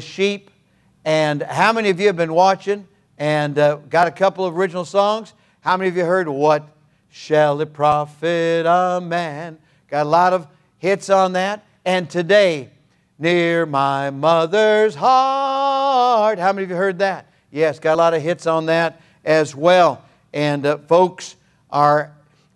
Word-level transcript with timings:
sheep. 0.00 0.50
And 1.04 1.42
how 1.42 1.72
many 1.72 1.90
of 1.90 2.00
you 2.00 2.06
have 2.06 2.16
been 2.16 2.34
watching 2.34 2.86
and 3.18 3.58
uh, 3.58 3.76
got 3.76 4.06
a 4.06 4.10
couple 4.10 4.44
of 4.44 4.56
original 4.56 4.84
songs? 4.84 5.34
How 5.60 5.76
many 5.76 5.88
of 5.88 5.96
you 5.96 6.04
heard 6.04 6.28
What 6.28 6.68
Shall 7.10 7.60
It 7.60 7.72
Profit 7.72 8.66
a 8.66 9.00
Man? 9.02 9.58
Got 9.88 10.06
a 10.06 10.08
lot 10.08 10.32
of 10.32 10.46
hits 10.78 11.10
on 11.10 11.32
that. 11.34 11.64
And 11.84 12.08
today, 12.08 12.70
Near 13.22 13.66
my 13.66 14.08
mother's 14.08 14.94
heart. 14.94 16.38
How 16.38 16.54
many 16.54 16.64
of 16.64 16.70
you 16.70 16.76
heard 16.76 17.00
that? 17.00 17.26
Yes, 17.50 17.78
got 17.78 17.92
a 17.92 17.96
lot 17.96 18.14
of 18.14 18.22
hits 18.22 18.46
on 18.46 18.64
that 18.64 19.02
as 19.26 19.54
well. 19.54 20.02
And 20.32 20.64
uh, 20.64 20.78
folks 20.78 21.36
are 21.68 22.12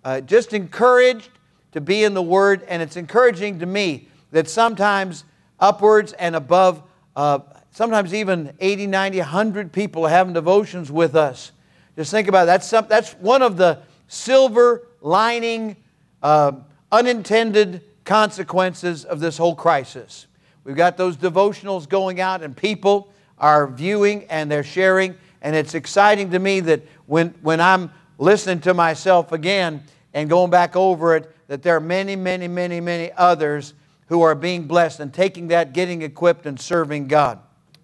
uh, 0.07 0.23
just 0.23 0.55
encouraged 0.55 1.29
to 1.73 1.83
be 1.83 2.03
in 2.03 2.15
the 2.15 2.23
Word, 2.23 2.65
and 2.67 2.81
it's 2.81 2.97
encouraging 2.97 3.59
to 3.59 3.67
me 3.67 4.09
that 4.31 4.49
sometimes 4.49 5.25
upwards 5.61 6.15
and 6.15 6.35
above, 6.35 6.83
uh, 7.17 7.41
sometimes 7.71 8.15
even 8.15 8.55
80, 8.61 8.87
90, 8.87 9.19
100 9.19 9.73
people 9.73 10.07
having 10.07 10.33
devotions 10.33 10.91
with 10.91 11.15
us. 11.17 11.53
Just 11.97 12.11
think 12.11 12.29
about 12.29 12.45
it. 12.45 12.47
That's, 12.47 12.67
some, 12.67 12.87
that's 12.89 13.13
one 13.15 13.43
of 13.43 13.57
the 13.57 13.81
silver 14.09 14.87
lining, 15.01 15.77
uh, 16.23 16.53
unintended 16.91 17.83
consequences 18.05 19.05
of 19.05 19.21
this 19.21 19.37
whole 19.37 19.55
crisis. 19.55 20.27
We've 20.65 20.77
got 20.77 20.97
those 20.97 21.17
devotionals 21.17 21.89
going 21.89 22.21
out, 22.21 22.43
and 22.43 22.57
people 22.57 23.13
are 23.39 23.67
viewing 23.67 24.25
and 24.25 24.51
they're 24.51 24.65
sharing. 24.65 25.17
And 25.43 25.55
it's 25.55 25.75
exciting 25.75 26.31
to 26.31 26.39
me 26.39 26.61
that 26.61 26.83
when, 27.07 27.35
when 27.43 27.61
I'm 27.61 27.91
listening 28.19 28.61
to 28.61 28.75
myself 28.75 29.33
again 29.33 29.83
and 30.15 30.31
going 30.31 30.51
back 30.51 30.77
over 30.77 31.17
it, 31.17 31.31
that 31.49 31.63
there 31.63 31.77
are 31.77 31.81
many, 31.81 32.17
many, 32.17 32.49
many, 32.49 32.81
many 32.81 33.13
others 33.13 33.75
who 34.07 34.23
are 34.23 34.35
being 34.35 34.67
blessed 34.67 35.01
and 35.01 35.13
taking 35.13 35.49
that, 35.49 35.73
getting 35.73 36.03
equipped, 36.03 36.47
and 36.47 36.61
serving 36.61 37.09
God. 37.09 37.39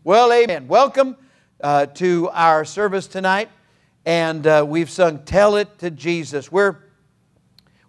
Well, 0.05 0.33
amen. 0.33 0.69
Welcome 0.69 1.17
uh, 1.61 1.87
to 1.87 2.29
our 2.33 2.65
service 2.65 3.07
tonight. 3.07 3.49
And 4.05 4.47
uh, 4.47 4.65
we've 4.67 4.91
sung 4.91 5.25
Tell 5.25 5.57
It 5.57 5.79
to 5.79 5.91
Jesus. 5.91 6.51
We're, 6.51 6.77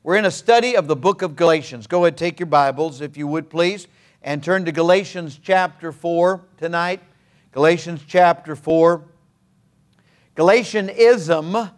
we're 0.04 0.18
in 0.18 0.26
a 0.26 0.32
study 0.32 0.76
of 0.76 0.88
the 0.88 0.96
book 0.96 1.22
of 1.22 1.36
Galatians. 1.36 1.88
Go 1.88 2.06
ahead, 2.06 2.18
take 2.18 2.40
your 2.40 2.48
Bibles, 2.48 3.02
if 3.02 3.18
you 3.18 3.28
would 3.28 3.50
please 3.50 3.88
and 4.24 4.44
turn 4.44 4.66
to 4.66 4.72
Galatians 4.72 5.40
chapter 5.42 5.92
4 5.92 6.42
tonight. 6.58 7.02
Galatians 7.52 8.02
chapter 8.08 8.56
4. 8.56 9.04
Galatianism 10.36 11.72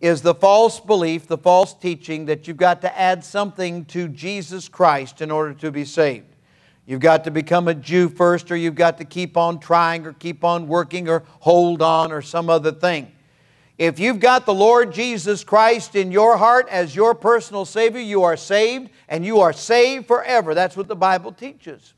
is 0.00 0.22
the 0.22 0.34
false 0.34 0.80
belief, 0.80 1.26
the 1.26 1.38
false 1.38 1.74
teaching 1.74 2.26
that 2.26 2.46
you've 2.46 2.56
got 2.56 2.82
to 2.82 2.98
add 2.98 3.24
something 3.24 3.84
to 3.86 4.08
Jesus 4.08 4.68
Christ 4.68 5.20
in 5.20 5.30
order 5.30 5.54
to 5.54 5.70
be 5.70 5.84
saved. 5.84 6.26
You've 6.86 7.00
got 7.00 7.24
to 7.24 7.30
become 7.30 7.68
a 7.68 7.74
Jew 7.74 8.08
first, 8.08 8.50
or 8.50 8.56
you've 8.56 8.74
got 8.74 8.98
to 8.98 9.04
keep 9.04 9.36
on 9.36 9.58
trying, 9.58 10.04
or 10.04 10.12
keep 10.12 10.44
on 10.44 10.68
working, 10.68 11.08
or 11.08 11.22
hold 11.40 11.80
on, 11.80 12.12
or 12.12 12.20
some 12.20 12.50
other 12.50 12.72
thing. 12.72 13.10
If 13.78 13.98
you've 13.98 14.20
got 14.20 14.46
the 14.46 14.54
Lord 14.54 14.92
Jesus 14.92 15.42
Christ 15.42 15.96
in 15.96 16.12
your 16.12 16.36
heart 16.36 16.68
as 16.70 16.94
your 16.94 17.14
personal 17.14 17.64
Savior, 17.64 18.00
you 18.00 18.22
are 18.22 18.36
saved 18.36 18.90
and 19.08 19.24
you 19.24 19.40
are 19.40 19.52
saved 19.52 20.06
forever. 20.06 20.54
That's 20.54 20.76
what 20.76 20.86
the 20.86 20.94
Bible 20.94 21.32
teaches. 21.32 21.94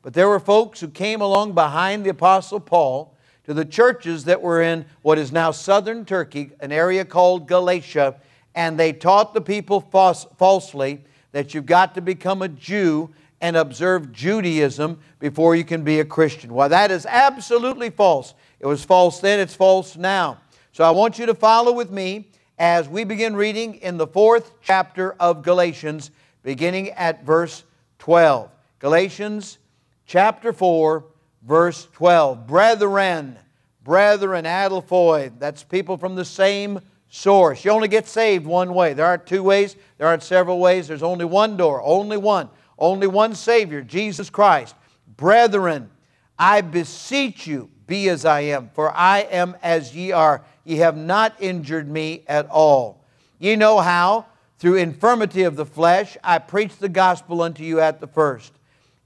But 0.00 0.14
there 0.14 0.28
were 0.28 0.40
folks 0.40 0.80
who 0.80 0.88
came 0.88 1.20
along 1.20 1.52
behind 1.52 2.04
the 2.04 2.10
Apostle 2.10 2.60
Paul 2.60 3.14
to 3.44 3.54
the 3.54 3.64
churches 3.64 4.24
that 4.24 4.40
were 4.40 4.62
in 4.62 4.84
what 5.02 5.18
is 5.18 5.32
now 5.32 5.50
southern 5.50 6.04
Turkey, 6.04 6.52
an 6.60 6.72
area 6.72 7.04
called 7.04 7.48
Galatia, 7.48 8.16
and 8.54 8.78
they 8.78 8.92
taught 8.92 9.34
the 9.34 9.40
people 9.40 9.80
false, 9.80 10.26
falsely 10.38 11.02
that 11.32 11.54
you've 11.54 11.66
got 11.66 11.94
to 11.94 12.00
become 12.00 12.42
a 12.42 12.48
Jew 12.48 13.10
and 13.40 13.56
observe 13.56 14.12
Judaism 14.12 15.00
before 15.18 15.56
you 15.56 15.64
can 15.64 15.82
be 15.82 16.00
a 16.00 16.04
Christian. 16.04 16.54
Well, 16.54 16.68
that 16.68 16.90
is 16.90 17.06
absolutely 17.06 17.90
false. 17.90 18.34
It 18.60 18.66
was 18.66 18.84
false 18.84 19.20
then, 19.20 19.40
it's 19.40 19.54
false 19.54 19.96
now. 19.96 20.38
So 20.72 20.84
I 20.84 20.90
want 20.90 21.18
you 21.18 21.26
to 21.26 21.34
follow 21.34 21.72
with 21.72 21.90
me 21.90 22.28
as 22.58 22.88
we 22.88 23.02
begin 23.02 23.34
reading 23.34 23.74
in 23.76 23.96
the 23.96 24.06
fourth 24.06 24.54
chapter 24.62 25.14
of 25.14 25.42
Galatians, 25.42 26.12
beginning 26.44 26.90
at 26.90 27.24
verse 27.24 27.64
12. 27.98 28.48
Galatians 28.78 29.58
chapter 30.06 30.52
4, 30.52 31.04
verse 31.46 31.88
12. 31.92 32.46
Brethren, 32.46 33.38
brethren, 33.82 34.44
adelphoi, 34.44 35.38
that's 35.38 35.62
people 35.62 35.96
from 35.96 36.14
the 36.14 36.24
same 36.24 36.80
source. 37.08 37.64
You 37.64 37.70
only 37.72 37.88
get 37.88 38.06
saved 38.06 38.46
one 38.46 38.72
way. 38.74 38.94
There 38.94 39.06
aren't 39.06 39.26
two 39.26 39.42
ways, 39.42 39.76
there 39.98 40.06
aren't 40.06 40.22
several 40.22 40.58
ways. 40.58 40.88
There's 40.88 41.02
only 41.02 41.24
one 41.24 41.56
door, 41.56 41.82
only 41.82 42.16
one, 42.16 42.48
only 42.78 43.06
one 43.06 43.34
Savior, 43.34 43.82
Jesus 43.82 44.30
Christ. 44.30 44.74
Brethren, 45.16 45.90
I 46.38 46.62
beseech 46.62 47.46
you, 47.46 47.70
be 47.86 48.08
as 48.08 48.24
I 48.24 48.40
am, 48.40 48.70
for 48.74 48.90
I 48.96 49.20
am 49.20 49.56
as 49.62 49.94
ye 49.94 50.12
are 50.12 50.44
ye 50.64 50.76
have 50.76 50.96
not 50.96 51.34
injured 51.40 51.88
me 51.88 52.22
at 52.26 52.48
all. 52.48 53.04
Ye 53.38 53.56
know 53.56 53.80
how, 53.80 54.26
through 54.58 54.76
infirmity 54.76 55.42
of 55.42 55.56
the 55.56 55.66
flesh, 55.66 56.16
I 56.22 56.38
preached 56.38 56.80
the 56.80 56.88
gospel 56.88 57.42
unto 57.42 57.64
you 57.64 57.80
at 57.80 58.00
the 58.00 58.06
first. 58.06 58.52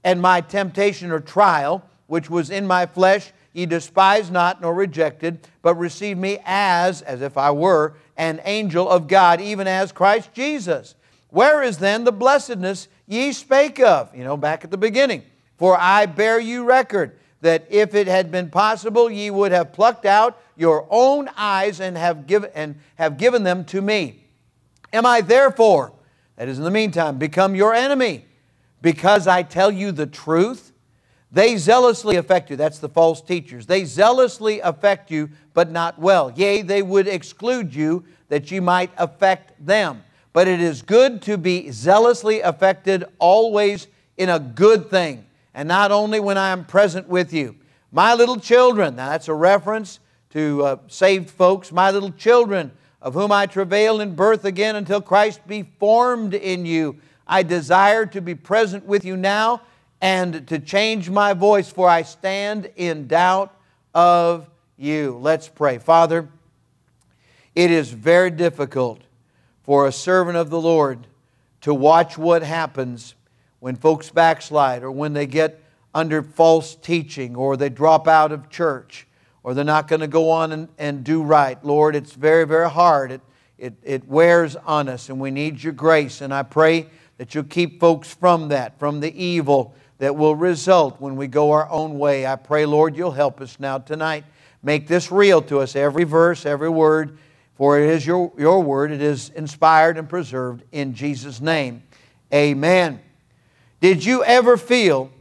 And 0.03 0.21
my 0.21 0.41
temptation 0.41 1.11
or 1.11 1.19
trial, 1.19 1.83
which 2.07 2.29
was 2.29 2.49
in 2.49 2.65
my 2.65 2.85
flesh, 2.85 3.31
ye 3.53 3.65
despised 3.65 4.31
not 4.31 4.61
nor 4.61 4.73
rejected, 4.73 5.47
but 5.61 5.75
received 5.75 6.19
me 6.19 6.39
as, 6.45 7.01
as 7.03 7.21
if 7.21 7.37
I 7.37 7.51
were, 7.51 7.95
an 8.17 8.41
angel 8.45 8.89
of 8.89 9.07
God, 9.07 9.39
even 9.39 9.67
as 9.67 9.91
Christ 9.91 10.33
Jesus. 10.33 10.95
Where 11.29 11.61
is 11.61 11.77
then 11.77 12.03
the 12.03 12.11
blessedness 12.11 12.87
ye 13.05 13.31
spake 13.31 13.79
of? 13.79 14.15
You 14.15 14.23
know, 14.23 14.37
back 14.37 14.63
at 14.63 14.71
the 14.71 14.77
beginning. 14.77 15.23
For 15.57 15.77
I 15.79 16.05
bear 16.05 16.39
you 16.39 16.63
record 16.63 17.17
that 17.41 17.65
if 17.69 17.93
it 17.93 18.07
had 18.07 18.31
been 18.31 18.49
possible, 18.49 19.09
ye 19.09 19.29
would 19.29 19.51
have 19.51 19.73
plucked 19.73 20.05
out 20.05 20.41
your 20.55 20.87
own 20.89 21.29
eyes 21.37 21.79
and 21.79 21.97
have, 21.97 22.25
given, 22.27 22.49
and 22.55 22.79
have 22.95 23.17
given 23.17 23.43
them 23.43 23.63
to 23.65 23.81
me. 23.81 24.23
Am 24.93 25.05
I 25.05 25.21
therefore, 25.21 25.93
that 26.35 26.47
is 26.47 26.57
in 26.57 26.63
the 26.63 26.71
meantime, 26.71 27.17
become 27.17 27.55
your 27.55 27.73
enemy 27.73 28.25
because 28.81 29.27
I 29.27 29.43
tell 29.43 29.69
you 29.69 29.91
the 29.91 30.07
truth? 30.07 30.71
They 31.31 31.57
zealously 31.57 32.15
affect 32.15 32.49
you. 32.49 32.55
That's 32.55 32.79
the 32.79 32.89
false 32.89 33.21
teachers. 33.21 33.65
They 33.65 33.83
zealously 33.83 34.59
affect 34.61 35.11
you, 35.11 35.29
but 35.53 35.71
not 35.71 35.99
well. 35.99 36.31
Yea, 36.31 36.61
they 36.61 36.81
would 36.81 37.07
exclude 37.07 37.75
you 37.75 38.05
that 38.29 38.49
you 38.49 38.61
might 38.61 38.91
affect 38.97 39.53
them. 39.65 40.03
But 40.31 40.47
it 40.47 40.61
is 40.61 40.81
good 40.81 41.21
to 41.23 41.37
be 41.37 41.71
zealously 41.71 42.41
affected 42.41 43.03
always 43.19 43.87
in 44.17 44.29
a 44.29 44.39
good 44.39 44.89
thing 44.89 45.25
and 45.53 45.67
not 45.67 45.91
only 45.91 46.19
when 46.19 46.37
I 46.37 46.49
am 46.49 46.65
present 46.65 47.07
with 47.07 47.33
you. 47.33 47.55
My 47.91 48.13
little 48.13 48.39
children, 48.39 48.95
now 48.95 49.09
that's 49.09 49.27
a 49.27 49.33
reference 49.33 49.99
to 50.29 50.63
uh, 50.63 50.77
saved 50.87 51.29
folks, 51.29 51.71
my 51.71 51.89
little 51.89 52.11
children, 52.11 52.71
of 53.01 53.15
whom 53.15 53.31
I 53.31 53.47
travail 53.47 54.01
in 54.01 54.15
birth 54.15 54.45
again 54.45 54.75
until 54.75 55.01
Christ 55.01 55.45
be 55.47 55.63
formed 55.79 56.33
in 56.33 56.65
you. 56.65 56.97
I 57.25 57.43
desire 57.43 58.05
to 58.05 58.21
be 58.21 58.35
present 58.35 58.85
with 58.85 59.03
you 59.03 59.17
now 59.17 59.61
and 60.01 60.47
to 60.47 60.59
change 60.59 61.09
my 61.09 61.33
voice, 61.33 61.71
for 61.71 61.89
I 61.89 62.03
stand 62.03 62.69
in 62.75 63.07
doubt 63.07 63.55
of 63.93 64.49
you. 64.77 65.17
Let's 65.19 65.47
pray. 65.47 65.79
Father, 65.79 66.29
it 67.55 67.71
is 67.71 67.91
very 67.91 68.29
difficult 68.29 69.01
for 69.63 69.87
a 69.87 69.91
servant 69.91 70.37
of 70.37 70.49
the 70.49 70.61
Lord 70.61 71.07
to 71.61 71.73
watch 71.73 72.17
what 72.17 72.43
happens 72.43 73.15
when 73.59 73.75
folks 73.75 74.09
backslide 74.09 74.83
or 74.83 74.91
when 74.91 75.13
they 75.13 75.25
get 75.25 75.63
under 75.93 76.21
false 76.21 76.75
teaching 76.75 77.35
or 77.35 77.57
they 77.57 77.69
drop 77.69 78.07
out 78.07 78.31
of 78.31 78.49
church 78.49 79.07
or 79.41 79.53
they're 79.53 79.65
not 79.65 79.87
going 79.87 80.01
to 80.01 80.07
go 80.07 80.29
on 80.29 80.51
and, 80.51 80.67
and 80.77 81.03
do 81.03 81.23
right. 81.23 81.63
Lord, 81.65 81.95
it's 81.95 82.13
very, 82.13 82.45
very 82.45 82.69
hard. 82.69 83.11
It, 83.11 83.21
it, 83.57 83.73
it 83.81 84.07
wears 84.07 84.55
on 84.55 84.87
us 84.87 85.09
and 85.09 85.19
we 85.19 85.31
need 85.31 85.63
your 85.63 85.73
grace. 85.73 86.21
And 86.21 86.33
I 86.33 86.43
pray 86.43 86.87
that 87.17 87.33
you'll 87.33 87.45
keep 87.45 87.79
folks 87.79 88.13
from 88.13 88.49
that, 88.49 88.77
from 88.77 88.99
the 88.99 89.11
evil 89.21 89.73
that 89.99 90.15
will 90.15 90.35
result 90.35 91.01
when 91.01 91.15
we 91.15 91.27
go 91.27 91.51
our 91.51 91.69
own 91.69 91.97
way. 91.97 92.25
I 92.25 92.35
pray, 92.35 92.65
Lord, 92.65 92.95
you'll 92.95 93.11
help 93.11 93.41
us 93.41 93.59
now 93.59 93.77
tonight. 93.79 94.23
Make 94.61 94.87
this 94.87 95.11
real 95.11 95.41
to 95.43 95.59
us, 95.59 95.75
every 95.75 96.03
verse, 96.03 96.45
every 96.45 96.69
word, 96.69 97.17
for 97.55 97.79
it 97.79 97.89
is 97.89 98.05
your, 98.05 98.31
your 98.37 98.61
word. 98.61 98.91
It 98.91 99.01
is 99.01 99.29
inspired 99.29 99.97
and 99.97 100.07
preserved 100.07 100.63
in 100.71 100.93
Jesus' 100.93 101.41
name. 101.41 101.83
Amen. 102.33 102.99
Did 103.79 104.03
you 104.03 104.23
ever 104.23 104.57
feel 104.57 105.11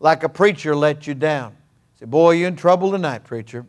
like 0.00 0.22
a 0.22 0.28
preacher 0.28 0.74
let 0.74 1.06
you 1.06 1.14
down? 1.14 1.56
Say, 2.00 2.06
boy, 2.06 2.32
you're 2.32 2.48
in 2.48 2.56
trouble 2.56 2.90
tonight, 2.90 3.24
preacher. 3.24 3.66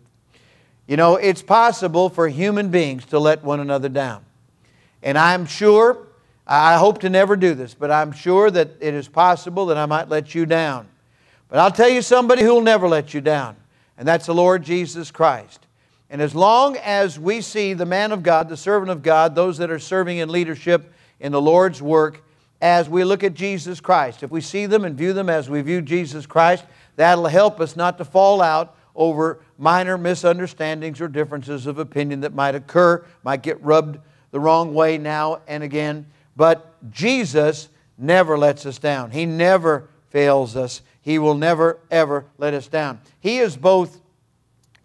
You 0.87 0.97
know, 0.97 1.15
it's 1.15 1.41
possible 1.41 2.09
for 2.09 2.27
human 2.27 2.69
beings 2.69 3.05
to 3.05 3.19
let 3.19 3.43
one 3.43 3.59
another 3.59 3.89
down. 3.89 4.25
And 5.01 5.17
I'm 5.17 5.45
sure, 5.45 6.07
I 6.45 6.77
hope 6.77 6.99
to 6.99 7.09
never 7.09 7.35
do 7.35 7.53
this, 7.53 7.73
but 7.73 7.89
I'm 7.89 8.11
sure 8.11 8.51
that 8.51 8.71
it 8.79 8.93
is 8.93 9.07
possible 9.07 9.67
that 9.67 9.77
I 9.77 9.85
might 9.85 10.09
let 10.09 10.35
you 10.35 10.45
down. 10.45 10.87
But 11.47 11.59
I'll 11.59 11.71
tell 11.71 11.89
you 11.89 12.01
somebody 12.01 12.41
who'll 12.41 12.61
never 12.61 12.87
let 12.87 13.13
you 13.13 13.21
down, 13.21 13.55
and 13.97 14.07
that's 14.07 14.25
the 14.25 14.33
Lord 14.33 14.63
Jesus 14.63 15.11
Christ. 15.11 15.65
And 16.09 16.21
as 16.21 16.35
long 16.35 16.77
as 16.77 17.17
we 17.19 17.41
see 17.41 17.73
the 17.73 17.85
man 17.85 18.11
of 18.11 18.23
God, 18.23 18.49
the 18.49 18.57
servant 18.57 18.91
of 18.91 19.01
God, 19.01 19.35
those 19.35 19.57
that 19.57 19.71
are 19.71 19.79
serving 19.79 20.17
in 20.17 20.29
leadership 20.29 20.93
in 21.19 21.31
the 21.31 21.41
Lord's 21.41 21.81
work, 21.81 22.23
as 22.61 22.87
we 22.87 23.03
look 23.03 23.23
at 23.23 23.33
Jesus 23.33 23.81
Christ. 23.81 24.23
If 24.23 24.31
we 24.31 24.39
see 24.39 24.67
them 24.67 24.85
and 24.85 24.97
view 24.97 25.11
them 25.11 25.27
as 25.27 25.49
we 25.49 25.61
view 25.61 25.81
Jesus 25.81 26.25
Christ, 26.25 26.63
That'll 26.95 27.27
help 27.27 27.59
us 27.59 27.75
not 27.75 27.97
to 27.97 28.05
fall 28.05 28.41
out 28.41 28.75
over 28.95 29.39
minor 29.57 29.97
misunderstandings 29.97 31.01
or 31.01 31.07
differences 31.07 31.65
of 31.65 31.79
opinion 31.79 32.21
that 32.21 32.33
might 32.33 32.55
occur, 32.55 33.03
might 33.23 33.41
get 33.41 33.63
rubbed 33.63 33.97
the 34.31 34.39
wrong 34.39 34.73
way 34.73 34.97
now 34.97 35.41
and 35.47 35.63
again. 35.63 36.05
But 36.35 36.91
Jesus 36.91 37.69
never 37.97 38.37
lets 38.37 38.65
us 38.65 38.79
down. 38.79 39.11
He 39.11 39.25
never 39.25 39.89
fails 40.09 40.55
us. 40.55 40.81
He 41.01 41.19
will 41.19 41.35
never, 41.35 41.79
ever 41.91 42.25
let 42.37 42.53
us 42.53 42.67
down. 42.67 42.99
He 43.19 43.39
is 43.39 43.57
both 43.57 43.99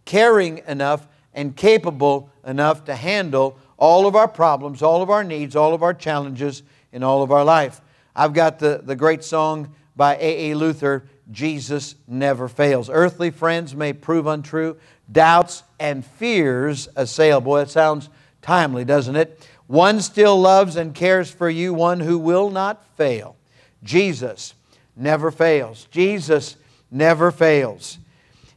caring 0.05 0.63
enough 0.67 1.07
and 1.35 1.55
capable 1.55 2.31
enough 2.45 2.85
to 2.87 2.95
handle 2.95 3.59
all 3.77 4.07
of 4.07 4.17
our 4.17 4.27
problems, 4.27 4.83
all 4.83 5.03
of 5.03 5.11
our 5.11 5.23
needs, 5.23 5.55
all 5.55 5.75
of 5.75 5.83
our 5.83 5.95
challenges 5.95 6.63
in 6.93 7.03
all 7.03 7.23
of 7.23 7.31
our 7.31 7.45
life. 7.45 7.81
I've 8.17 8.33
got 8.33 8.59
the, 8.59 8.81
the 8.83 8.97
great 8.97 9.23
song 9.23 9.75
by 9.95 10.17
A.A. 10.17 10.55
Luther, 10.55 11.05
Jesus 11.31 11.95
Never 12.09 12.49
Fails. 12.49 12.91
Earthly 12.91 13.31
friends 13.31 13.77
may 13.77 13.93
prove 13.93 14.27
untrue, 14.27 14.77
doubts 15.11 15.63
and 15.79 16.05
fears 16.05 16.89
assail. 16.97 17.41
Boy, 17.41 17.61
it 17.61 17.71
sounds 17.71 18.09
timely, 18.43 18.85
doesn't 18.85 19.17
it? 19.17 19.47
One 19.69 20.01
still 20.01 20.41
loves 20.41 20.77
and 20.77 20.95
cares 20.95 21.31
for 21.31 21.49
you, 21.49 21.75
one 21.75 22.01
who 22.01 22.19
will 22.19 22.51
not 22.51 22.85
fail. 22.97 23.37
Jesus 23.85 24.55
never 24.97 25.31
fails. 25.31 25.87
Jesus 25.91 26.57
never 26.91 27.31
fails. 27.31 27.99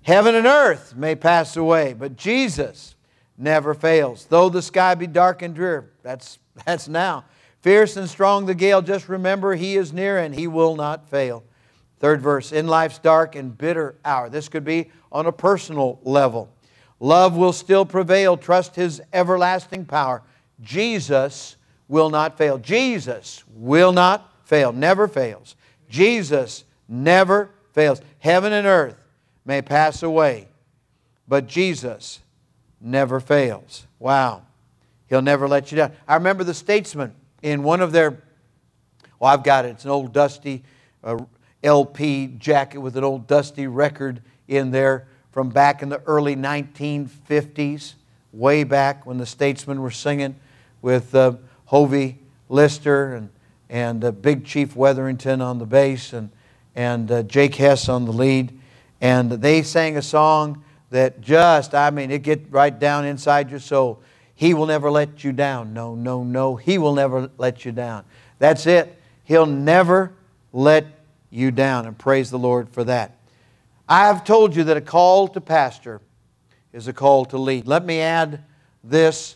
Heaven 0.04 0.36
and 0.36 0.48
earth 0.48 0.96
may 0.96 1.16
pass 1.16 1.56
away, 1.58 1.94
but 1.94 2.16
Jesus 2.16 2.96
never 3.38 3.74
fails. 3.74 4.25
Though 4.25 4.48
the 4.48 4.62
sky 4.62 4.96
be 4.96 5.06
dark 5.06 5.42
and 5.42 5.54
drear, 5.54 5.92
that's, 6.02 6.40
that's 6.66 6.88
now. 6.88 7.25
Fierce 7.60 7.98
and 7.98 8.10
strong 8.10 8.46
the 8.46 8.56
gale, 8.56 8.81
just 8.81 9.10
remember 9.10 9.54
He 9.54 9.75
is 9.75 9.92
near 9.92 10.18
and 10.18 10.34
He 10.34 10.48
will 10.48 10.75
not 10.75 11.10
fail. 11.10 11.44
Third 12.00 12.22
verse, 12.22 12.54
in 12.54 12.68
life's 12.68 12.98
dark 13.00 13.36
and 13.36 13.56
bitter 13.56 13.96
hour. 14.04 14.30
This 14.30 14.50
could 14.50 14.64
be 14.64 14.90
on 15.12 15.28
a 15.28 15.31
personal 15.31 16.00
level. 16.04 16.50
Love 17.02 17.36
will 17.36 17.54
still 17.54 17.86
prevail. 17.86 18.38
Trust 18.38 18.75
His 18.75 19.02
everlasting 19.12 19.86
power. 19.86 20.24
Jesus 20.62 21.56
will 21.88 22.10
not 22.10 22.38
fail. 22.38 22.58
Jesus 22.58 23.44
will 23.54 23.92
not 23.92 24.31
fail, 24.46 24.72
never 24.72 25.08
fails. 25.08 25.56
Jesus 25.90 26.63
never 26.88 27.50
fails. 27.74 28.02
Heaven 28.19 28.54
and 28.54 28.68
earth 28.68 28.98
may 29.46 29.62
pass 29.62 30.04
away, 30.04 30.48
but 31.28 31.48
Jesus 31.48 32.19
never 32.80 33.19
fails. 33.19 33.86
Wow. 34.00 34.44
He'll 35.08 35.22
never 35.22 35.48
let 35.48 35.72
you 35.72 35.78
down. 35.78 35.92
I 36.08 36.16
remember 36.16 36.44
the 36.44 36.54
statesman 36.54 37.14
in 37.42 37.64
one 37.64 37.81
of 37.81 37.92
their, 37.92 38.12
well, 39.19 39.34
I've 39.34 39.44
got 39.44 39.66
it. 39.66 39.69
It's 39.69 39.84
an 39.84 39.92
old 39.92 40.14
dusty 40.14 40.64
uh, 41.04 41.18
LP 41.64 42.28
jacket 42.28 42.80
with 42.80 42.96
an 42.96 43.04
old 43.04 43.28
dusty 43.28 43.68
record 43.68 44.22
in 44.48 44.72
there 44.72 45.07
from 45.31 45.50
back 45.50 45.81
in 45.81 45.90
the 45.90 46.02
early 46.06 46.36
1950s, 46.36 47.94
way 48.31 48.64
back 48.64 49.06
when 49.06 49.18
the 49.18 49.25
statesmen 49.25 49.81
were 49.81 49.92
singing 49.92 50.36
with 50.81 51.13
uh, 51.16 51.33
Hovie 51.66 52.18
Lister 52.50 53.13
and, 53.16 53.30
and 53.69 54.04
uh, 54.04 54.12
Big 54.12 54.45
Chief 54.45 54.75
Wetherington 54.75 55.42
on 55.42 55.57
the 55.57 55.66
bass 55.66 56.13
and, 56.13 56.30
and 56.75 57.12
uh, 57.12 57.24
Jake 57.24 57.56
Hess 57.56 57.89
on 57.89 58.06
the 58.06 58.12
lead. 58.12 58.57
And 59.00 59.31
they 59.31 59.63
sang 59.63 59.98
a 59.98 60.01
song 60.01 60.63
that 60.89 61.22
just, 61.22 61.74
I 61.74 61.89
mean, 61.89 62.12
it 62.12 62.24
get 62.24 62.51
right 62.51 62.78
down 62.78 63.06
inside 63.06 63.50
your 63.50 63.60
soul. 63.60 64.01
He 64.36 64.54
will 64.54 64.66
never 64.66 64.92
let 64.92 65.24
you 65.24 65.31
down. 65.31 65.74
No, 65.74 65.95
no, 65.95 66.24
no. 66.24 66.56
He 66.56 66.78
will 66.78 66.95
never 66.95 67.30
let 67.38 67.63
you 67.63 67.72
down. 67.72 68.06
That's 68.39 68.66
it. 68.66 69.00
He'll 69.24 69.45
never 69.45 70.13
let 70.51 70.86
you 71.30 71.51
down. 71.51 71.86
And 71.86 71.98
praise 71.98 72.30
the 72.30 72.39
Lord 72.39 72.69
for 72.69 72.83
that. 72.83 73.18
I 73.88 74.07
have 74.07 74.24
told 74.24 74.56
you 74.56 74.63
that 74.66 74.78
a 74.78 74.81
call 74.81 75.28
to 75.30 75.42
pastor 75.42 76.01
is 76.74 76.88
a 76.88 76.94
call 76.94 77.25
to 77.25 77.38
lead. 77.38 77.68
Let 77.68 77.86
me 77.86 78.00
add 78.00 78.44
this 78.83 79.36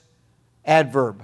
adverb. 0.66 1.24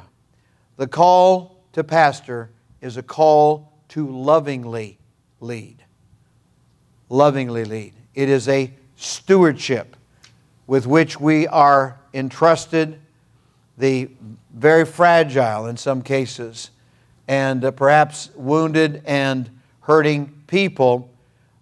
The 0.81 0.88
call 0.88 1.62
to 1.74 1.83
pastor 1.83 2.50
is 2.81 2.98
a 2.98 3.04
call 3.04 3.72
to 3.89 4.10
lovingly 4.10 4.98
lead. 5.39 5.78
Lovingly 7.07 7.66
lead. 7.66 7.94
It 8.16 8.30
is 8.30 8.50
a 8.50 8.74
stewardship 8.95 9.95
with 10.66 10.88
which 10.88 11.19
we 11.19 11.45
are 11.45 12.00
entrusted, 12.16 13.00
the 13.78 14.10
very 14.56 14.86
fragile 14.86 15.68
in 15.68 15.78
some 15.78 16.01
cases, 16.01 16.72
and 17.28 17.63
uh, 17.63 17.69
perhaps 17.69 18.31
wounded 18.33 19.04
and 19.06 19.51
hurting 19.81 20.33
people 20.48 21.12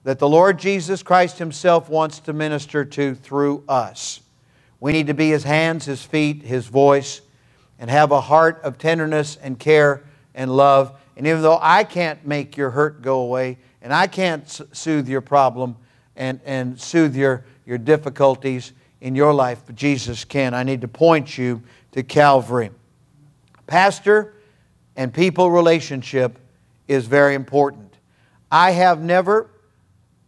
that 0.06 0.20
the 0.20 0.30
Lord 0.30 0.58
Jesus 0.58 1.04
Christ 1.04 1.40
Himself 1.40 1.90
wants 1.90 2.22
to 2.22 2.32
minister 2.32 2.86
to 2.86 3.16
through 3.16 3.66
us. 3.68 4.22
We 4.80 4.94
need 4.94 5.08
to 5.08 5.14
be 5.14 5.30
His 5.30 5.44
hands, 5.44 5.84
His 5.84 6.06
feet, 6.06 6.44
His 6.44 6.68
voice, 6.68 7.20
and 7.80 7.90
have 7.90 8.12
a 8.12 8.22
heart 8.22 8.62
of 8.64 8.78
tenderness 8.78 9.38
and 9.42 9.58
care 9.58 10.04
and 10.36 10.56
love. 10.56 11.00
And 11.18 11.26
even 11.26 11.42
though 11.42 11.60
I 11.62 11.84
can't 11.84 12.26
make 12.26 12.56
your 12.58 12.70
hurt 12.70 13.02
go 13.02 13.22
away, 13.22 13.58
and 13.82 13.94
I 13.94 14.08
can't 14.08 14.48
soothe 14.72 15.08
your 15.08 15.22
problem 15.22 15.78
and, 16.16 16.40
and 16.46 16.80
soothe 16.80 17.16
your, 17.16 17.46
your 17.66 17.78
difficulties, 17.78 18.74
in 19.02 19.16
your 19.16 19.34
life, 19.34 19.64
but 19.66 19.76
Jesus 19.76 20.26
can. 20.26 20.54
I 20.54 20.64
need 20.64 20.82
to 20.82 20.88
point 20.88 21.38
you 21.38 21.62
to 21.94 22.04
Calvary. 22.04 22.72
Pastor 23.68 24.34
and 24.96 25.14
people 25.14 25.52
relationship 25.52 26.38
is 26.88 27.06
very 27.06 27.36
important. 27.36 27.98
I 28.52 28.72
have 28.72 29.02
never 29.02 29.50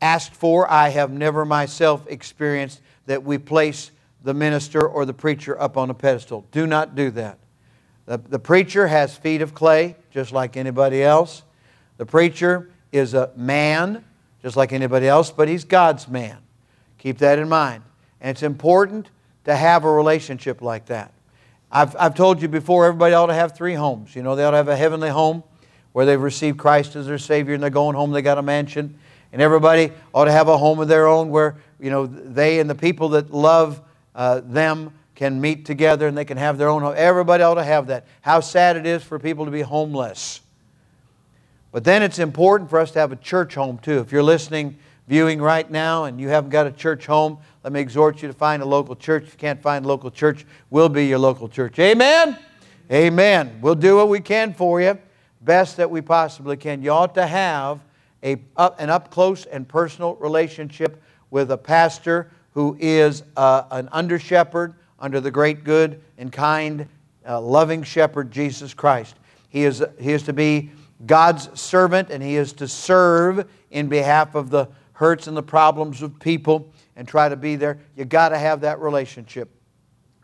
asked 0.02 0.34
for, 0.34 0.72
I 0.72 0.90
have 0.90 1.12
never 1.12 1.44
myself 1.46 2.06
experienced 2.08 2.82
that 3.08 3.24
we 3.24 3.38
place 3.38 3.92
the 4.24 4.34
minister 4.34 4.88
or 4.88 5.06
the 5.06 5.14
preacher 5.14 5.60
up 5.60 5.78
on 5.78 5.90
a 5.90 5.94
pedestal. 5.94 6.46
Do 6.52 6.68
not 6.68 6.96
do 6.96 7.10
that. 7.12 7.40
The, 8.12 8.18
the 8.18 8.40
preacher 8.40 8.88
has 8.88 9.16
feet 9.16 9.42
of 9.42 9.56
clay, 9.56 9.96
just 10.12 10.34
like 10.34 10.58
anybody 10.58 11.02
else. 11.02 11.44
The 11.96 12.06
preacher 12.06 12.70
is 12.92 13.14
a 13.14 13.32
man, 13.38 14.04
just 14.42 14.58
like 14.58 14.74
anybody 14.74 15.08
else, 15.08 15.32
but 15.32 15.48
he's 15.48 15.64
God's 15.64 16.10
man. 16.10 16.40
Keep 16.98 17.20
that 17.20 17.40
in 17.40 17.48
mind. 17.48 17.84
And 18.20 18.32
it's 18.32 18.44
important 18.44 19.10
to 19.46 19.56
have 19.56 19.86
a 19.86 19.90
relationship 19.90 20.62
like 20.62 20.88
that. 20.88 21.14
I've, 21.72 21.96
I've 21.98 22.14
told 22.14 22.42
you 22.42 22.50
before, 22.50 22.86
everybody 22.86 23.14
ought 23.14 23.28
to 23.28 23.34
have 23.34 23.56
three 23.56 23.76
homes. 23.76 24.14
You 24.14 24.24
know, 24.24 24.36
they 24.36 24.44
ought 24.44 24.52
to 24.52 24.58
have 24.58 24.68
a 24.68 24.76
heavenly 24.76 25.08
home 25.08 25.42
where 25.94 26.06
they've 26.06 26.22
received 26.22 26.58
Christ 26.58 26.98
as 26.98 27.08
their 27.08 27.18
Savior 27.18 27.54
and 27.54 27.64
they're 27.64 27.70
going 27.70 27.96
home, 27.96 28.12
they 28.12 28.22
got 28.22 28.38
a 28.38 28.42
mansion. 28.42 29.00
And 29.32 29.42
everybody 29.42 29.94
ought 30.14 30.26
to 30.26 30.34
have 30.34 30.50
a 30.50 30.58
home 30.58 30.82
of 30.82 30.90
their 30.90 31.08
own 31.08 31.30
where, 31.30 31.56
you 31.80 31.90
know, 31.90 32.08
they 32.08 32.60
and 32.60 32.70
the 32.70 32.76
people 32.76 33.08
that 33.10 33.34
love 33.34 33.80
uh, 34.14 34.42
them 34.44 34.92
can 35.22 35.40
meet 35.40 35.66
together 35.66 36.08
and 36.08 36.18
they 36.18 36.26
can 36.26 36.38
have 36.38 36.58
their 36.58 36.68
own 36.68 36.82
home. 36.82 36.96
Everybody 36.98 37.44
ought 37.44 37.54
to 37.54 37.64
have 37.64 37.86
that. 37.86 38.08
How 38.22 38.40
sad 38.40 38.76
it 38.76 38.88
is 38.88 39.04
for 39.04 39.20
people 39.20 39.46
to 39.46 39.52
be 39.52 39.62
homeless. 39.62 40.42
But 41.72 41.84
then 41.84 42.02
it's 42.02 42.18
important 42.18 42.72
for 42.72 42.80
us 42.80 42.90
to 42.94 43.00
have 43.00 43.12
a 43.12 43.16
church 43.16 43.54
home 43.54 43.78
too. 43.78 44.00
If 44.00 44.12
you're 44.12 44.24
listening, 44.24 44.80
viewing 45.08 45.40
right 45.40 45.70
now 45.70 46.06
and 46.06 46.20
you 46.20 46.30
haven't 46.30 46.50
got 46.50 46.66
a 46.66 46.72
church 46.72 47.06
home, 47.06 47.38
let 47.64 47.72
me 47.72 47.80
exhort 47.80 48.24
you 48.24 48.30
to 48.30 48.34
find 48.34 48.64
a 48.64 48.66
local 48.66 48.96
church. 48.96 49.26
If 49.26 49.34
you 49.34 49.38
can't 49.38 49.62
find 49.62 49.86
a 49.86 49.88
local 49.88 50.10
church, 50.10 50.44
we'll 50.72 50.90
be 50.90 51.06
your 51.06 51.20
local 51.20 51.48
church. 51.48 51.78
Amen? 51.78 52.36
Amen. 52.92 53.60
We'll 53.62 53.76
do 53.76 53.98
what 53.98 54.10
we 54.10 54.22
can 54.22 54.56
for 54.56 54.82
you, 54.82 54.98
best 55.42 55.78
that 55.78 55.92
we 55.92 56.02
possibly 56.02 56.58
can. 56.58 56.82
You 56.82 56.94
ought 56.94 57.14
to 57.14 57.28
have 57.28 57.80
a, 58.24 58.42
an 58.58 58.90
up 58.90 59.12
close 59.12 59.46
and 59.46 59.68
personal 59.68 60.16
relationship 60.16 61.00
with 61.30 61.52
a 61.52 61.58
pastor 61.58 62.32
who 62.56 62.76
is 62.80 63.22
uh, 63.38 63.66
an 63.70 63.88
under 63.92 64.18
shepherd 64.18 64.74
under 65.02 65.20
the 65.20 65.32
great, 65.32 65.66
good, 65.66 66.02
and 66.18 66.32
kind, 66.32 66.88
uh, 67.28 67.42
loving 67.42 67.84
shepherd, 67.84 68.32
Jesus 68.32 68.74
Christ. 68.74 69.16
He 69.50 69.66
is, 69.66 69.84
he 70.00 70.14
is 70.14 70.24
to 70.24 70.34
be 70.34 70.72
God's 71.06 71.60
servant 71.60 72.10
and 72.10 72.22
he 72.24 72.38
is 72.38 72.54
to 72.54 72.68
serve 72.68 73.50
in 73.72 73.90
behalf 73.90 74.36
of 74.36 74.50
the 74.50 74.70
hurts 74.94 75.28
and 75.28 75.36
the 75.36 75.44
problems 75.44 76.02
of 76.02 76.20
people 76.20 76.72
and 76.96 77.08
try 77.08 77.28
to 77.28 77.36
be 77.36 77.56
there. 77.56 77.80
You 77.96 78.06
got 78.06 78.30
to 78.30 78.38
have 78.38 78.62
that 78.62 78.80
relationship. 78.80 79.50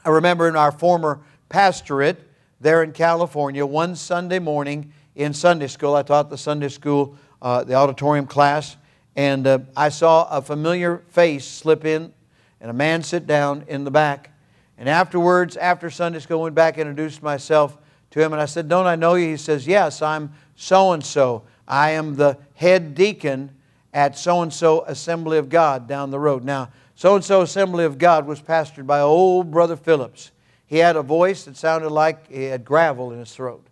I 0.05 0.09
remember 0.09 0.47
in 0.47 0.55
our 0.55 0.71
former 0.71 1.21
pastorate 1.49 2.19
there 2.61 2.83
in 2.83 2.91
California, 2.91 3.65
one 3.65 3.95
Sunday 3.95 4.39
morning 4.39 4.93
in 5.15 5.33
Sunday 5.33 5.67
school, 5.67 5.95
I 5.95 6.03
taught 6.03 6.29
the 6.29 6.37
Sunday 6.37 6.69
school, 6.69 7.17
uh, 7.41 7.63
the 7.63 7.73
auditorium 7.73 8.27
class, 8.27 8.77
and 9.15 9.47
uh, 9.47 9.59
I 9.75 9.89
saw 9.89 10.27
a 10.29 10.41
familiar 10.41 10.99
face 11.09 11.47
slip 11.47 11.83
in 11.83 12.13
and 12.61 12.69
a 12.69 12.73
man 12.73 13.01
sit 13.03 13.25
down 13.25 13.63
in 13.67 13.83
the 13.83 13.91
back. 13.91 14.31
And 14.77 14.87
afterwards, 14.87 15.57
after 15.57 15.89
Sunday 15.89 16.19
school, 16.19 16.41
I 16.41 16.43
went 16.43 16.55
back 16.55 16.77
and 16.77 16.89
introduced 16.89 17.23
myself 17.23 17.77
to 18.11 18.21
him, 18.21 18.31
and 18.33 18.41
I 18.41 18.45
said, 18.45 18.67
Don't 18.67 18.85
I 18.85 18.95
know 18.95 19.15
you? 19.15 19.29
He 19.29 19.37
says, 19.37 19.67
Yes, 19.67 20.01
I'm 20.01 20.33
so 20.55 20.91
and 20.93 21.03
so. 21.03 21.43
I 21.67 21.91
am 21.91 22.15
the 22.15 22.37
head 22.53 22.95
deacon 22.95 23.51
at 23.93 24.17
so 24.17 24.41
and 24.41 24.53
so 24.53 24.83
Assembly 24.85 25.37
of 25.37 25.49
God 25.49 25.87
down 25.87 26.11
the 26.11 26.19
road. 26.19 26.43
Now, 26.43 26.69
so 26.95 27.15
and 27.15 27.23
so 27.23 27.41
Assembly 27.41 27.85
of 27.85 27.97
God 27.97 28.25
was 28.25 28.41
pastored 28.41 28.87
by 28.87 28.99
old 28.99 29.51
Brother 29.51 29.75
Phillips. 29.75 30.31
He 30.67 30.77
had 30.77 30.95
a 30.95 31.01
voice 31.01 31.45
that 31.45 31.57
sounded 31.57 31.89
like 31.89 32.29
he 32.29 32.43
had 32.43 32.63
gravel 32.63 33.11
in 33.11 33.19
his 33.19 33.33
throat. 33.33 33.65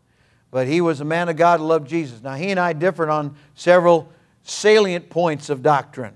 But 0.51 0.67
he 0.67 0.79
was 0.79 1.01
a 1.01 1.05
man 1.05 1.27
of 1.27 1.35
God 1.35 1.59
who 1.59 1.65
loved 1.65 1.87
Jesus. 1.87 2.23
Now, 2.23 2.35
he 2.35 2.49
and 2.49 2.59
I 2.59 2.73
differed 2.73 3.09
on 3.09 3.35
several 3.55 4.09
salient 4.43 5.09
points 5.09 5.49
of 5.49 5.61
doctrine. 5.61 6.13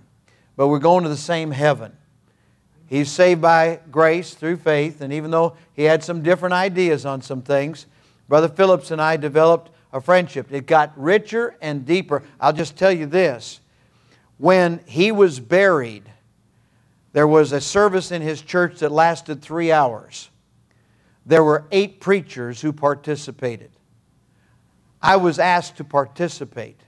but 0.55 0.67
we're 0.67 0.79
going 0.79 1.03
to 1.03 1.10
the 1.10 1.17
same 1.17 1.51
heaven. 1.51 1.96
He's 2.89 3.12
saved 3.12 3.39
by 3.39 3.81
grace 3.91 4.34
through 4.34 4.58
faith, 4.58 5.01
and 5.01 5.13
even 5.13 5.29
though 5.29 5.55
he 5.74 5.84
had 5.84 6.03
some 6.03 6.24
different 6.24 6.53
ideas 6.53 7.05
on 7.05 7.22
some 7.22 7.43
things, 7.43 7.86
Brother 8.27 8.48
Phillips 8.48 8.89
and 8.89 9.00
I 9.00 9.15
developed 9.15 9.69
a 9.93 10.01
friendship. 10.01 10.51
It 10.51 10.65
got 10.65 10.91
richer 11.00 11.55
and 11.62 11.86
deeper. 11.86 12.24
I'll 12.39 12.53
just 12.53 12.75
tell 12.77 12.91
you 12.91 13.05
this. 13.05 13.60
When 14.38 14.81
he 14.88 15.12
was 15.12 15.39
buried, 15.39 16.10
there 17.13 17.27
was 17.27 17.51
a 17.51 17.62
service 17.62 18.12
in 18.12 18.24
his 18.24 18.41
church 18.41 18.79
that 18.79 18.91
lasted 18.91 19.41
three 19.41 19.72
hours. 19.72 20.31
There 21.27 21.43
were 21.43 21.65
eight 21.72 22.00
preachers 22.00 22.60
who 22.60 22.74
participated. 22.74 23.69
I 25.00 25.17
was 25.17 25.38
asked 25.38 25.77
to 25.77 25.84
participate. 25.84 26.79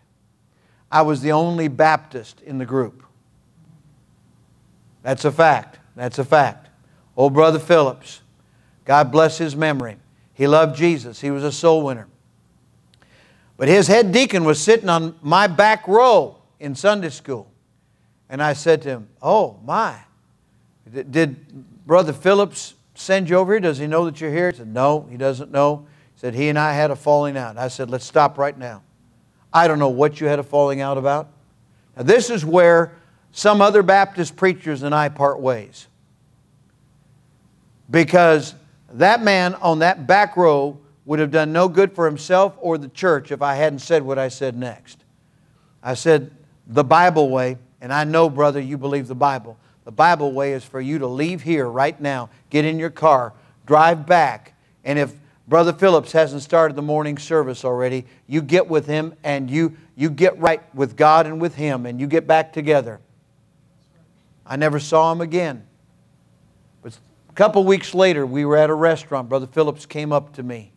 I 0.91 1.03
was 1.03 1.22
the 1.22 1.31
only 1.31 1.67
Baptist 1.67 2.41
in 2.41 2.58
the 2.58 2.65
group. 2.65 3.03
That's 5.03 5.25
a 5.25 5.31
fact. 5.31 5.77
That's 5.95 6.19
a 6.19 6.25
fact. 6.25 6.69
Old 7.15 7.33
Brother 7.33 7.60
Phillips, 7.60 8.21
God 8.86 9.12
bless 9.12 9.38
his 9.38 9.55
memory. 9.55 9.98
He 10.33 10.48
loved 10.48 10.75
Jesus, 10.75 11.21
he 11.21 11.31
was 11.31 11.43
a 11.43 11.51
soul 11.51 11.83
winner. 11.83 12.07
But 13.57 13.67
his 13.67 13.88
head 13.88 14.12
deacon 14.12 14.43
was 14.43 14.60
sitting 14.60 14.89
on 14.89 15.15
my 15.21 15.45
back 15.45 15.88
row 15.88 16.38
in 16.60 16.74
Sunday 16.74 17.10
school. 17.10 17.51
And 18.27 18.41
I 18.41 18.53
said 18.53 18.81
to 18.83 18.89
him, 18.89 19.10
Oh, 19.21 19.60
my. 19.63 20.00
Did 20.91 21.86
Brother 21.86 22.12
Phillips 22.12 22.74
send 22.95 23.29
you 23.29 23.36
over 23.36 23.53
here? 23.53 23.60
Does 23.60 23.77
he 23.77 23.86
know 23.86 24.05
that 24.05 24.19
you're 24.19 24.31
here? 24.31 24.50
He 24.50 24.57
said, 24.57 24.67
No, 24.67 25.05
he 25.12 25.17
doesn't 25.17 25.51
know. 25.51 25.86
He 26.15 26.19
said, 26.19 26.33
He 26.33 26.50
and 26.50 26.57
I 26.57 26.74
had 26.74 26.89
a 26.89 26.95
falling 26.95 27.38
out. 27.38 27.57
I 27.57 27.67
said, 27.67 27.89
Let's 27.89 28.05
stop 28.05 28.38
right 28.38 28.57
now. 28.57 28.81
I 29.53 29.67
don't 29.67 29.79
know 29.79 29.89
what 29.89 30.19
you 30.19 30.27
had 30.27 30.39
a 30.39 30.43
falling 30.43 30.81
out 30.81 30.98
about. 30.98 31.27
Now, 31.95 32.03
this 32.03 32.29
is 32.29 32.45
where 32.45 32.93
some 33.31 33.61
other 33.61 33.83
Baptist 33.83 34.35
preachers 34.35 34.83
and 34.83 34.93
I 34.93 35.09
part 35.09 35.39
ways. 35.39 35.88
Because 37.89 38.55
that 38.93 39.21
man 39.23 39.55
on 39.55 39.79
that 39.79 40.07
back 40.07 40.38
row 40.38 40.77
would 41.05 41.19
have 41.19 41.31
done 41.31 41.51
no 41.51 41.67
good 41.67 41.93
for 41.93 42.05
himself 42.05 42.55
or 42.59 42.77
the 42.77 42.88
church 42.89 43.31
if 43.31 43.41
I 43.41 43.55
hadn't 43.55 43.79
said 43.79 44.03
what 44.03 44.17
I 44.19 44.27
said 44.27 44.57
next. 44.57 45.03
I 45.83 45.93
said, 45.95 46.31
the 46.67 46.83
Bible 46.83 47.29
way, 47.29 47.57
and 47.81 47.91
I 47.91 48.03
know, 48.03 48.29
brother, 48.29 48.59
you 48.59 48.77
believe 48.77 49.07
the 49.07 49.15
Bible. 49.15 49.57
The 49.83 49.91
Bible 49.91 50.31
way 50.31 50.53
is 50.53 50.63
for 50.63 50.79
you 50.79 51.00
to 51.00 51.07
leave 51.07 51.41
here 51.41 51.67
right 51.67 52.00
now, 52.00 52.29
get 52.50 52.65
in 52.65 52.77
your 52.77 52.91
car, 52.91 53.33
drive 53.65 54.05
back, 54.05 54.53
and 54.83 55.00
if 55.00 55.13
Brother 55.47 55.73
Phillips 55.73 56.11
hasn't 56.11 56.43
started 56.43 56.75
the 56.75 56.81
morning 56.81 57.17
service 57.17 57.65
already, 57.65 58.05
you 58.27 58.41
get 58.41 58.67
with 58.67 58.85
him 58.85 59.13
and 59.23 59.50
you, 59.50 59.75
you 59.95 60.09
get 60.09 60.39
right 60.39 60.61
with 60.73 60.95
God 60.95 61.25
and 61.25 61.41
with 61.41 61.55
him 61.55 61.85
and 61.85 62.00
you 62.00 62.07
get 62.07 62.25
back 62.25 62.53
together. 62.53 63.00
I 64.51 64.58
never 64.58 64.79
saw 64.79 65.13
him 65.13 65.22
again. 65.22 65.65
But 66.81 67.00
a 67.29 67.34
couple 67.36 67.63
weeks 67.63 67.93
later, 67.93 68.25
we 68.25 68.43
were 68.43 68.58
at 68.58 68.70
a 68.70 68.74
restaurant. 68.74 69.29
Brother 69.29 69.48
Phillips 69.48 69.86
came 69.86 70.12
up 70.12 70.34
to 70.34 70.43
me 70.43 70.74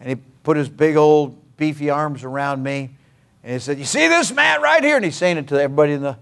and 0.00 0.08
he 0.08 0.16
put 0.42 0.56
his 0.56 0.70
big 0.70 0.96
old 0.96 1.36
beefy 1.58 1.90
arms 1.90 2.24
around 2.24 2.62
me 2.62 2.96
and 3.44 3.52
he 3.52 3.58
said, 3.58 3.78
You 3.78 3.84
see 3.84 4.08
this 4.08 4.32
man 4.32 4.62
right 4.62 4.82
here? 4.82 4.96
And 4.96 5.04
he's 5.04 5.14
saying 5.14 5.36
it 5.36 5.46
to 5.48 5.60
everybody 5.60 5.92
in 5.92 6.00
the, 6.00 6.16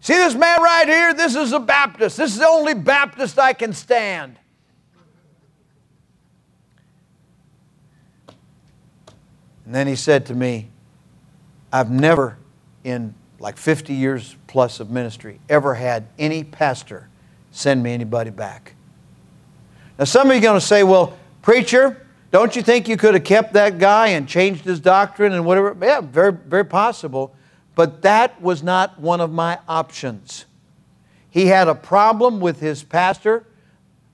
See 0.00 0.12
this 0.12 0.34
man 0.34 0.60
right 0.60 0.86
here? 0.86 1.14
This 1.14 1.34
is 1.34 1.52
a 1.52 1.58
Baptist. 1.58 2.18
This 2.18 2.32
is 2.32 2.38
the 2.40 2.46
only 2.46 2.74
Baptist 2.74 3.38
I 3.38 3.54
can 3.54 3.72
stand. 3.72 4.38
And 9.64 9.74
then 9.74 9.86
he 9.86 9.96
said 9.96 10.26
to 10.26 10.34
me, 10.34 10.68
I've 11.72 11.90
never, 11.90 12.36
in 12.84 13.14
like 13.40 13.56
50 13.56 13.94
years 13.94 14.36
plus 14.46 14.80
of 14.80 14.90
ministry, 14.90 15.40
ever 15.48 15.74
had 15.74 16.06
any 16.18 16.44
pastor 16.44 17.08
send 17.50 17.82
me 17.82 17.92
anybody 17.92 18.30
back. 18.30 18.74
Now, 19.98 20.04
some 20.04 20.28
of 20.28 20.34
you 20.34 20.40
are 20.40 20.42
going 20.42 20.60
to 20.60 20.66
say, 20.66 20.84
well, 20.84 21.16
preacher, 21.42 22.06
don't 22.30 22.54
you 22.54 22.62
think 22.62 22.88
you 22.88 22.96
could 22.96 23.14
have 23.14 23.24
kept 23.24 23.54
that 23.54 23.78
guy 23.78 24.08
and 24.08 24.28
changed 24.28 24.64
his 24.64 24.80
doctrine 24.80 25.32
and 25.32 25.44
whatever? 25.44 25.76
Yeah, 25.80 26.00
very, 26.00 26.32
very 26.32 26.64
possible. 26.64 27.34
But 27.74 28.02
that 28.02 28.40
was 28.40 28.62
not 28.62 28.98
one 28.98 29.20
of 29.20 29.32
my 29.32 29.58
options. 29.68 30.44
He 31.30 31.46
had 31.46 31.68
a 31.68 31.74
problem 31.74 32.40
with 32.40 32.60
his 32.60 32.82
pastor. 32.82 33.44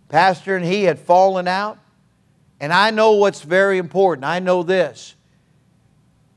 Pastor 0.09 0.57
and 0.57 0.65
he 0.65 0.85
had 0.85 0.99
fallen 0.99 1.49
out. 1.49 1.79
And 2.61 2.73
I 2.73 2.91
know 2.91 3.13
what's 3.13 3.43
very 3.43 3.79
important. 3.79 4.25
I 4.25 4.39
know 4.39 4.63
this. 4.63 5.15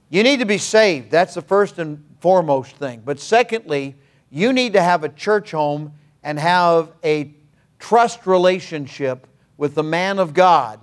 You 0.10 0.24
need 0.24 0.40
to 0.40 0.46
be 0.46 0.58
saved. 0.58 1.12
That's 1.12 1.34
the 1.34 1.42
first 1.42 1.78
and 1.80 2.04
foremost 2.20 2.76
thing. 2.76 3.02
But 3.04 3.20
secondly, 3.20 3.96
you 4.30 4.54
need 4.54 4.74
to 4.74 4.82
have 4.82 5.04
a 5.04 5.10
church 5.10 5.52
home 5.52 5.94
and 6.24 6.38
have 6.40 6.92
a 7.04 7.32
trust 7.80 8.26
relationship 8.26 9.28
with 9.58 9.76
the 9.76 9.84
man 9.84 10.20
of 10.20 10.34
God 10.34 10.80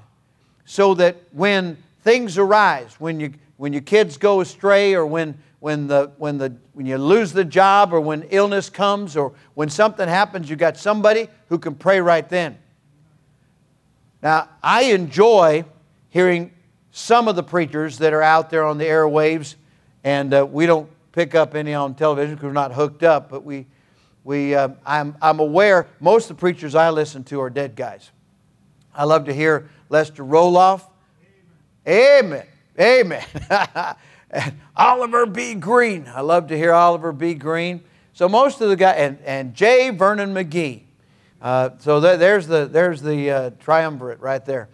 so 0.64 0.94
that 0.94 1.16
when 1.32 1.76
things 2.02 2.38
arise, 2.38 2.94
when, 2.98 3.20
you, 3.20 3.32
when 3.56 3.72
your 3.72 3.82
kids 3.82 4.16
go 4.16 4.40
astray 4.40 4.94
or 4.94 5.06
when, 5.06 5.36
when, 5.60 5.86
the, 5.86 6.12
when, 6.18 6.38
the, 6.38 6.54
when 6.72 6.86
you 6.86 6.98
lose 6.98 7.32
the 7.32 7.44
job 7.44 7.92
or 7.92 8.00
when 8.00 8.22
illness 8.24 8.70
comes 8.70 9.16
or 9.16 9.32
when 9.54 9.68
something 9.68 10.08
happens, 10.08 10.48
you 10.48 10.56
got 10.56 10.76
somebody 10.76 11.28
who 11.48 11.58
can 11.58 11.74
pray 11.74 12.00
right 12.00 12.28
then. 12.28 12.58
Now, 14.22 14.48
I 14.62 14.84
enjoy 14.84 15.64
hearing 16.08 16.52
some 16.90 17.28
of 17.28 17.36
the 17.36 17.42
preachers 17.42 17.98
that 17.98 18.12
are 18.12 18.22
out 18.22 18.48
there 18.48 18.64
on 18.64 18.78
the 18.78 18.84
airwaves, 18.84 19.56
and 20.02 20.32
uh, 20.32 20.46
we 20.46 20.64
don't 20.64 20.88
pick 21.14 21.36
up 21.36 21.54
any 21.54 21.72
on 21.72 21.94
television 21.94 22.34
because 22.34 22.46
we're 22.46 22.52
not 22.52 22.72
hooked 22.72 23.04
up, 23.04 23.30
but 23.30 23.44
we, 23.44 23.66
we, 24.24 24.52
uh, 24.54 24.70
I'm, 24.84 25.16
I'm 25.22 25.38
aware 25.38 25.86
most 26.00 26.28
of 26.28 26.36
the 26.36 26.40
preachers 26.40 26.74
I 26.74 26.90
listen 26.90 27.22
to 27.24 27.40
are 27.40 27.48
dead 27.48 27.76
guys. 27.76 28.10
I 28.92 29.04
love 29.04 29.26
to 29.26 29.32
hear 29.32 29.70
Lester 29.88 30.24
Roloff. 30.24 30.82
Amen. 31.86 32.44
Amen. 32.80 33.24
Amen. 33.48 33.96
Oliver 34.76 35.26
B. 35.26 35.54
Greene. 35.54 36.10
I 36.12 36.20
love 36.20 36.48
to 36.48 36.56
hear 36.56 36.72
Oliver 36.72 37.12
B. 37.12 37.34
Greene. 37.34 37.84
So 38.12 38.28
most 38.28 38.60
of 38.60 38.68
the 38.68 38.76
guys, 38.76 38.96
and, 38.98 39.18
and 39.24 39.54
J. 39.54 39.90
Vernon 39.90 40.34
McGee. 40.34 40.82
Uh, 41.40 41.70
so 41.78 42.00
th- 42.00 42.18
there's 42.18 42.48
the, 42.48 42.66
there's 42.66 43.02
the 43.02 43.30
uh, 43.30 43.50
triumvirate 43.60 44.18
right 44.18 44.44
there. 44.44 44.68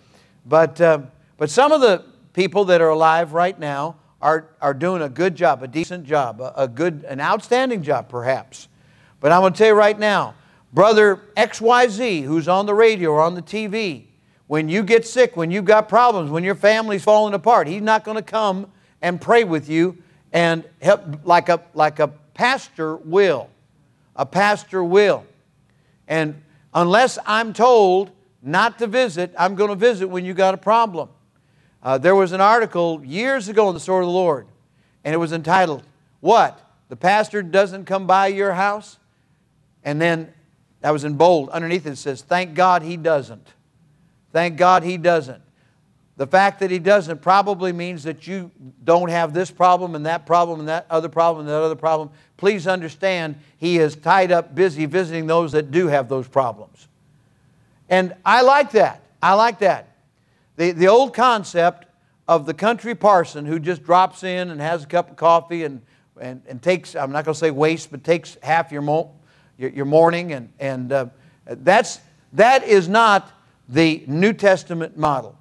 But, 0.47 0.81
uh, 0.81 1.03
but 1.37 1.51
some 1.51 1.71
of 1.71 1.83
the 1.83 2.05
people 2.33 2.65
that 2.67 2.81
are 2.81 2.89
alive 2.89 3.35
right 3.35 3.59
now 3.59 3.97
are, 4.23 4.49
are 4.61 4.75
doing 4.75 5.03
a 5.03 5.09
good 5.09 5.35
job, 5.35 5.63
a 5.63 5.69
decent 5.69 6.05
job, 6.05 6.41
a, 6.41 6.53
a 6.57 6.69
good, 6.69 7.05
an 7.09 7.21
outstanding 7.21 7.83
job 7.83 8.09
perhaps. 8.09 8.69
But 9.21 9.33
I'm 9.33 9.41
going 9.41 9.53
to 9.53 9.59
tell 9.59 9.69
you 9.69 9.75
right 9.75 9.99
now, 9.99 10.35
brother 10.73 11.21
XYZ, 11.37 12.25
who's 12.25 12.49
on 12.49 12.67
the 12.67 12.75
radio 12.75 13.11
or 13.11 13.21
on 13.21 13.35
the 13.35 13.43
TV, 13.43 14.05
when 14.47 14.69
you 14.69 14.83
get 14.83 15.07
sick, 15.07 15.37
when 15.37 15.51
you've 15.51 15.65
got 15.65 15.89
problems, 15.89 16.31
when 16.31 16.43
your 16.43 16.55
family's 16.55 17.05
falling 17.05 17.35
apart, 17.35 17.69
he's 17.69 17.83
not 17.83 18.03
going 18.05 18.17
to 18.17 18.23
come 18.23 18.71
and 19.01 19.21
pray 19.21 19.45
with 19.45 19.69
you 19.69 19.97
and 20.33 20.65
help 20.83 21.03
like 21.25 21.49
a, 21.49 21.63
like 21.75 21.99
a 21.99 22.09
pastor 22.35 22.97
will. 22.97 23.49
A 24.17 24.27
pastor 24.27 24.83
will. 24.83 25.25
And 26.09 26.43
unless 26.75 27.19
I'm 27.27 27.53
told 27.53 28.11
not 28.43 28.79
to 28.79 28.87
visit, 28.87 29.33
I'm 29.39 29.55
going 29.55 29.71
to 29.71 29.77
visit 29.77 30.09
when 30.09 30.25
you 30.25 30.35
got 30.35 30.55
a 30.55 30.59
problem. 30.59 31.09
Uh, 31.83 31.99
there 31.99 32.15
was 32.15 32.33
an 32.33 32.41
article 32.41 33.03
years 33.05 33.49
ago 33.49 33.69
in 33.69 33.75
the 33.75 33.81
Sword 33.81 34.05
of 34.05 34.09
the 34.09 34.13
Lord, 34.13 34.47
and 35.05 35.15
it 35.15 35.19
was 35.19 35.33
entitled, 35.33 35.83
What? 36.21 36.61
The 36.89 36.97
pastor 36.97 37.43
doesn't 37.43 37.85
come 37.85 38.07
by 38.07 38.27
your 38.27 38.53
house? 38.53 38.99
And 39.85 40.01
then 40.01 40.33
that 40.81 40.91
was 40.91 41.05
in 41.05 41.15
bold. 41.15 41.49
Underneath 41.51 41.87
it 41.87 41.97
says, 41.97 42.23
Thank 42.23 42.55
God 42.55 42.83
he 42.83 42.97
doesn't. 42.97 43.47
Thank 44.33 44.57
God 44.57 44.83
he 44.83 44.97
doesn't. 44.97 45.43
The 46.17 46.27
fact 46.27 46.61
that 46.61 46.71
he 46.71 46.79
doesn't 46.79 47.23
probably 47.23 47.73
means 47.73 48.03
that 48.03 48.27
you 48.27 48.51
don't 48.85 49.09
have 49.09 49.33
this 49.33 49.51
problem 49.51 49.95
and 49.95 50.05
that 50.05 50.27
problem 50.27 50.61
and 50.61 50.69
that 50.69 50.85
other 50.91 51.09
problem 51.09 51.47
and 51.47 51.49
that 51.49 51.63
other 51.63 51.75
problem. 51.75 52.11
Please 52.37 52.67
understand, 52.67 53.37
he 53.57 53.79
is 53.79 53.97
tied 53.97 54.31
up 54.31 54.55
busy 54.55 54.85
visiting 54.85 55.27
those 55.27 55.53
that 55.53 55.71
do 55.71 55.87
have 55.87 56.11
those 56.11 56.29
problems. 56.29 56.89
And 57.89 58.15
I 58.25 58.43
like 58.43 58.73
that. 58.73 59.03
I 59.23 59.33
like 59.33 59.61
that. 59.61 59.90
The, 60.61 60.73
the 60.73 60.89
old 60.89 61.15
concept 61.15 61.87
of 62.29 62.45
the 62.45 62.53
country 62.53 62.95
parson 62.95 63.47
who 63.47 63.59
just 63.59 63.83
drops 63.83 64.23
in 64.25 64.51
and 64.51 64.61
has 64.61 64.85
a 64.85 64.87
cup 64.87 65.09
of 65.09 65.17
coffee 65.17 65.65
and, 65.65 65.81
and, 66.21 66.43
and 66.47 66.61
takes, 66.61 66.95
I'm 66.95 67.13
not 67.13 67.25
going 67.25 67.33
to 67.33 67.39
say 67.39 67.51
waste, 67.51 67.91
but 67.91 68.05
takes 68.05 68.37
half 68.43 68.71
your, 68.71 68.83
mo- 68.83 69.11
your, 69.57 69.71
your 69.71 69.87
morning, 69.87 70.35
and, 70.35 70.53
and 70.61 70.93
uh, 70.93 71.07
that's, 71.47 72.01
that 72.35 72.65
is 72.65 72.91
not 72.91 73.33
the 73.71 74.05
New 74.07 74.35
Testament 74.35 74.99
model. 74.99 75.39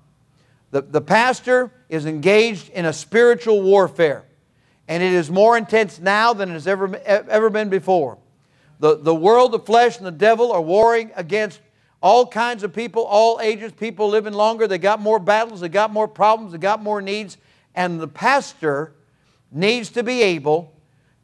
The, 0.72 0.84
the 0.84 1.02
pastor 1.02 1.70
is 1.90 2.06
engaged 2.06 2.70
in 2.70 2.86
a 2.86 2.94
spiritual 2.94 3.62
warfare, 3.62 4.24
and 4.88 5.04
it 5.04 5.12
is 5.12 5.30
more 5.30 5.58
intense 5.58 6.00
now 6.00 6.32
than 6.32 6.50
it 6.50 6.54
has 6.54 6.66
ever, 6.66 6.96
ever 6.96 7.50
been 7.50 7.68
before. 7.68 8.20
The, 8.80 8.96
the 8.96 9.14
world, 9.14 9.52
the 9.52 9.60
flesh, 9.60 9.98
and 9.98 10.06
the 10.06 10.12
devil 10.12 10.54
are 10.54 10.62
warring 10.62 11.12
against 11.18 11.60
all 12.02 12.26
kinds 12.26 12.64
of 12.64 12.74
people, 12.74 13.04
all 13.04 13.40
ages, 13.42 13.72
people 13.74 14.08
living 14.10 14.34
longer. 14.34 14.68
They 14.68 14.78
got 14.78 15.02
more 15.02 15.20
battles, 15.20 15.62
they 15.62 15.70
got 15.70 15.92
more 15.92 16.08
problems, 16.08 16.54
they 16.54 16.58
got 16.58 16.82
more 16.82 17.02
needs. 17.02 17.38
And 17.76 18.00
the 18.00 18.08
pastor 18.08 18.94
needs 19.52 19.90
to 19.90 20.04
be 20.04 20.22
able 20.22 20.74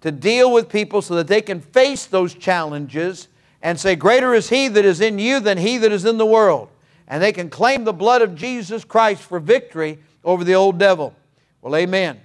to 0.01 0.12
deal 0.12 0.51
with 0.51 0.70
people 0.70 1.01
so 1.01 1.15
that 1.15 1.27
they 1.27 1.41
can 1.41 1.62
face 1.62 2.05
those 2.05 2.34
challenges 2.34 3.27
and 3.62 3.79
say, 3.79 3.96
Greater 3.96 4.34
is 4.34 4.50
He 4.50 4.67
that 4.67 4.86
is 4.86 5.01
in 5.01 5.17
you 5.17 5.39
than 5.39 5.58
He 5.58 5.77
that 5.77 5.91
is 5.91 6.05
in 6.05 6.17
the 6.17 6.25
world. 6.25 6.70
And 7.08 7.22
they 7.22 7.32
can 7.32 7.50
claim 7.50 7.84
the 7.84 7.94
blood 7.94 8.22
of 8.22 8.36
Jesus 8.36 8.84
Christ 8.84 9.22
for 9.22 9.39
victory 9.39 10.00
over 10.24 10.44
the 10.44 10.55
old 10.55 10.77
devil. 10.77 11.15
Well, 11.62 11.75
amen. 11.75 12.20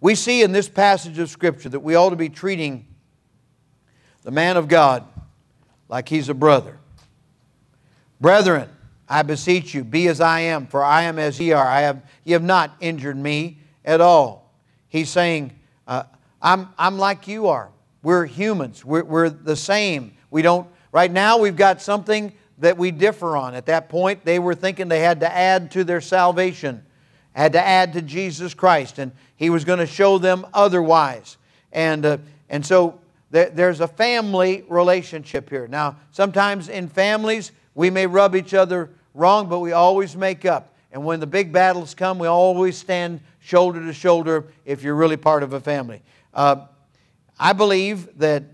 We 0.00 0.14
see 0.14 0.42
in 0.42 0.52
this 0.52 0.68
passage 0.68 1.18
of 1.18 1.30
Scripture 1.30 1.68
that 1.70 1.80
we 1.80 1.94
ought 1.94 2.10
to 2.10 2.16
be 2.16 2.28
treating 2.28 2.86
the 4.22 4.30
man 4.30 4.56
of 4.56 4.68
God 4.68 5.04
like 5.88 6.08
he's 6.08 6.28
a 6.28 6.34
brother. 6.34 6.78
Brethren, 8.20 8.68
I 9.08 9.22
beseech 9.22 9.74
you, 9.74 9.84
be 9.84 10.08
as 10.08 10.20
I 10.20 10.40
am, 10.40 10.66
for 10.66 10.82
I 10.82 11.02
am 11.04 11.18
as 11.18 11.40
ye 11.40 11.52
are. 11.52 11.66
I 11.66 11.82
have, 11.82 12.02
ye 12.24 12.32
have 12.32 12.42
not 12.42 12.76
injured 12.80 13.16
me 13.16 13.58
at 13.84 14.00
all. 14.00 14.52
He's 14.88 15.08
saying, 15.08 15.52
uh, 15.86 16.04
I'm, 16.42 16.68
I'm 16.78 16.98
like 16.98 17.26
you 17.26 17.46
are. 17.48 17.70
We're 18.02 18.26
humans. 18.26 18.84
We're, 18.84 19.04
we're 19.04 19.30
the 19.30 19.56
same. 19.56 20.12
We 20.30 20.42
don't, 20.42 20.68
right 20.92 21.10
now 21.10 21.38
we've 21.38 21.56
got 21.56 21.80
something 21.80 22.32
that 22.58 22.76
we 22.76 22.90
differ 22.90 23.36
on. 23.36 23.54
At 23.54 23.66
that 23.66 23.88
point, 23.88 24.24
they 24.24 24.38
were 24.38 24.54
thinking 24.54 24.88
they 24.88 25.00
had 25.00 25.20
to 25.20 25.32
add 25.32 25.70
to 25.72 25.84
their 25.84 26.00
salvation, 26.00 26.84
had 27.32 27.52
to 27.52 27.64
add 27.64 27.92
to 27.94 28.02
Jesus 28.02 28.52
Christ, 28.52 28.98
and 28.98 29.12
He 29.36 29.48
was 29.48 29.64
going 29.64 29.78
to 29.78 29.86
show 29.86 30.18
them 30.18 30.46
otherwise. 30.52 31.36
And, 31.72 32.04
uh, 32.04 32.18
and 32.48 32.64
so 32.64 33.00
there's 33.30 33.80
a 33.80 33.88
family 33.88 34.64
relationship 34.68 35.50
here. 35.50 35.68
Now, 35.68 35.96
sometimes 36.12 36.68
in 36.68 36.88
families, 36.88 37.52
we 37.74 37.90
may 37.90 38.06
rub 38.06 38.34
each 38.34 38.54
other 38.54 38.90
wrong, 39.14 39.48
but 39.48 39.60
we 39.60 39.72
always 39.72 40.16
make 40.16 40.44
up. 40.44 40.74
And 40.92 41.04
when 41.04 41.20
the 41.20 41.26
big 41.26 41.52
battles 41.52 41.94
come, 41.94 42.18
we 42.18 42.26
always 42.26 42.76
stand 42.78 43.20
shoulder 43.40 43.84
to 43.84 43.92
shoulder 43.92 44.46
if 44.64 44.82
you're 44.82 44.94
really 44.94 45.16
part 45.16 45.42
of 45.42 45.52
a 45.52 45.60
family. 45.60 46.02
Uh, 46.32 46.66
I 47.38 47.52
believe 47.52 48.18
that 48.18 48.44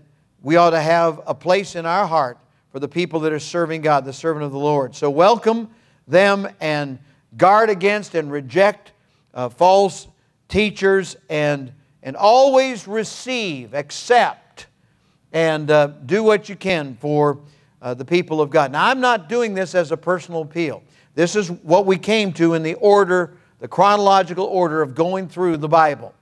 we 0.41 0.57
ought 0.57 0.71
to 0.71 0.81
have 0.81 1.21
a 1.25 1.33
place 1.33 1.75
in 1.75 1.85
our 1.85 2.05
heart 2.05 2.37
for 2.71 2.79
the 2.79 2.87
people 2.87 3.21
that 3.21 3.31
are 3.31 3.39
serving 3.39 3.81
God, 3.81 4.05
the 4.05 4.13
servant 4.13 4.43
of 4.43 4.51
the 4.51 4.59
Lord. 4.59 4.95
So 4.95 5.09
welcome 5.09 5.69
them 6.07 6.47
and 6.59 6.99
guard 7.37 7.69
against 7.69 8.15
and 8.15 8.31
reject 8.31 8.91
uh, 9.33 9.49
false 9.49 10.07
teachers 10.49 11.15
and, 11.29 11.71
and 12.03 12.15
always 12.15 12.87
receive, 12.87 13.73
accept, 13.73 14.44
and 15.35 15.69
uh, 15.69 15.87
do 16.05 16.23
what 16.23 16.47
you 16.47 16.55
can 16.55 16.95
for 16.95 17.39
uh, 17.81 17.93
the 17.93 18.05
people 18.05 18.39
of 18.39 18.49
God. 18.49 18.71
Now, 18.71 18.87
I'm 18.87 19.01
not 19.01 19.27
doing 19.27 19.53
this 19.53 19.75
as 19.75 19.91
a 19.91 19.97
personal 19.97 20.43
appeal. 20.43 20.81
This 21.13 21.35
is 21.35 21.51
what 21.51 21.85
we 21.85 21.97
came 21.97 22.31
to 22.33 22.53
in 22.53 22.63
the 22.63 22.75
order, 22.75 23.33
the 23.59 23.67
chronological 23.67 24.45
order 24.45 24.81
of 24.81 24.95
going 24.95 25.27
through 25.27 25.57
the 25.57 25.67
Bible. 25.67 26.13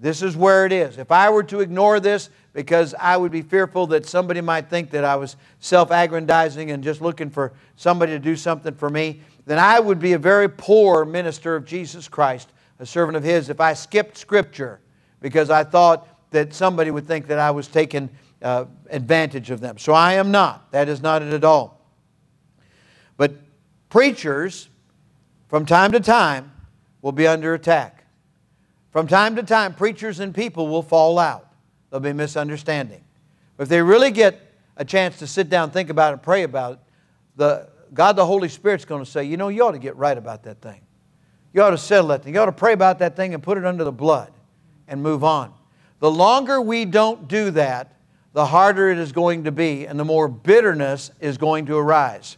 This 0.00 0.22
is 0.22 0.34
where 0.34 0.64
it 0.64 0.72
is. 0.72 0.96
If 0.96 1.12
I 1.12 1.28
were 1.28 1.42
to 1.44 1.60
ignore 1.60 2.00
this 2.00 2.30
because 2.54 2.94
I 2.98 3.18
would 3.18 3.30
be 3.30 3.42
fearful 3.42 3.86
that 3.88 4.06
somebody 4.06 4.40
might 4.40 4.70
think 4.70 4.90
that 4.92 5.04
I 5.04 5.16
was 5.16 5.36
self 5.60 5.90
aggrandizing 5.90 6.70
and 6.70 6.82
just 6.82 7.02
looking 7.02 7.28
for 7.28 7.52
somebody 7.76 8.12
to 8.12 8.18
do 8.18 8.34
something 8.34 8.74
for 8.74 8.88
me, 8.88 9.20
then 9.44 9.58
I 9.58 9.78
would 9.78 9.98
be 9.98 10.14
a 10.14 10.18
very 10.18 10.48
poor 10.48 11.04
minister 11.04 11.54
of 11.54 11.66
Jesus 11.66 12.08
Christ, 12.08 12.48
a 12.78 12.86
servant 12.86 13.16
of 13.18 13.24
His, 13.24 13.50
if 13.50 13.60
I 13.60 13.74
skipped 13.74 14.16
Scripture 14.16 14.80
because 15.20 15.50
I 15.50 15.64
thought 15.64 16.08
that 16.30 16.54
somebody 16.54 16.90
would 16.90 17.06
think 17.06 17.26
that 17.26 17.38
I 17.38 17.50
was 17.50 17.68
taking 17.68 18.08
uh, 18.44 18.66
advantage 18.90 19.50
of 19.50 19.60
them. 19.60 19.78
So 19.78 19.94
I 19.94 20.14
am 20.14 20.30
not. 20.30 20.70
That 20.70 20.88
is 20.88 21.02
not 21.02 21.22
it 21.22 21.32
at 21.32 21.44
all. 21.44 21.80
But 23.16 23.32
preachers, 23.88 24.68
from 25.48 25.64
time 25.64 25.92
to 25.92 26.00
time, 26.00 26.52
will 27.00 27.12
be 27.12 27.26
under 27.26 27.54
attack. 27.54 28.04
From 28.90 29.08
time 29.08 29.34
to 29.36 29.42
time, 29.42 29.74
preachers 29.74 30.20
and 30.20 30.34
people 30.34 30.68
will 30.68 30.82
fall 30.82 31.18
out. 31.18 31.48
There'll 31.90 32.02
be 32.02 32.12
misunderstanding. 32.12 33.02
But 33.56 33.64
if 33.64 33.68
they 33.70 33.80
really 33.80 34.10
get 34.10 34.40
a 34.76 34.84
chance 34.84 35.18
to 35.20 35.26
sit 35.26 35.48
down, 35.48 35.70
think 35.70 35.88
about 35.88 36.14
it, 36.14 36.22
pray 36.22 36.42
about 36.42 36.74
it, 36.74 36.78
the, 37.36 37.68
God 37.94 38.14
the 38.14 38.26
Holy 38.26 38.48
Spirit's 38.48 38.84
going 38.84 39.04
to 39.04 39.10
say, 39.10 39.24
you 39.24 39.36
know, 39.36 39.48
you 39.48 39.64
ought 39.64 39.72
to 39.72 39.78
get 39.78 39.96
right 39.96 40.16
about 40.16 40.42
that 40.44 40.60
thing. 40.60 40.80
You 41.52 41.62
ought 41.62 41.70
to 41.70 41.78
settle 41.78 42.08
that 42.08 42.24
thing. 42.24 42.34
You 42.34 42.40
ought 42.40 42.46
to 42.46 42.52
pray 42.52 42.72
about 42.72 42.98
that 42.98 43.16
thing 43.16 43.32
and 43.32 43.42
put 43.42 43.56
it 43.56 43.64
under 43.64 43.84
the 43.84 43.92
blood 43.92 44.32
and 44.86 45.02
move 45.02 45.24
on. 45.24 45.54
The 46.00 46.10
longer 46.10 46.60
we 46.60 46.84
don't 46.84 47.28
do 47.28 47.50
that, 47.52 47.93
the 48.34 48.44
harder 48.44 48.90
it 48.90 48.98
is 48.98 49.12
going 49.12 49.44
to 49.44 49.52
be 49.52 49.86
and 49.86 49.98
the 49.98 50.04
more 50.04 50.28
bitterness 50.28 51.10
is 51.20 51.38
going 51.38 51.66
to 51.66 51.76
arise. 51.76 52.36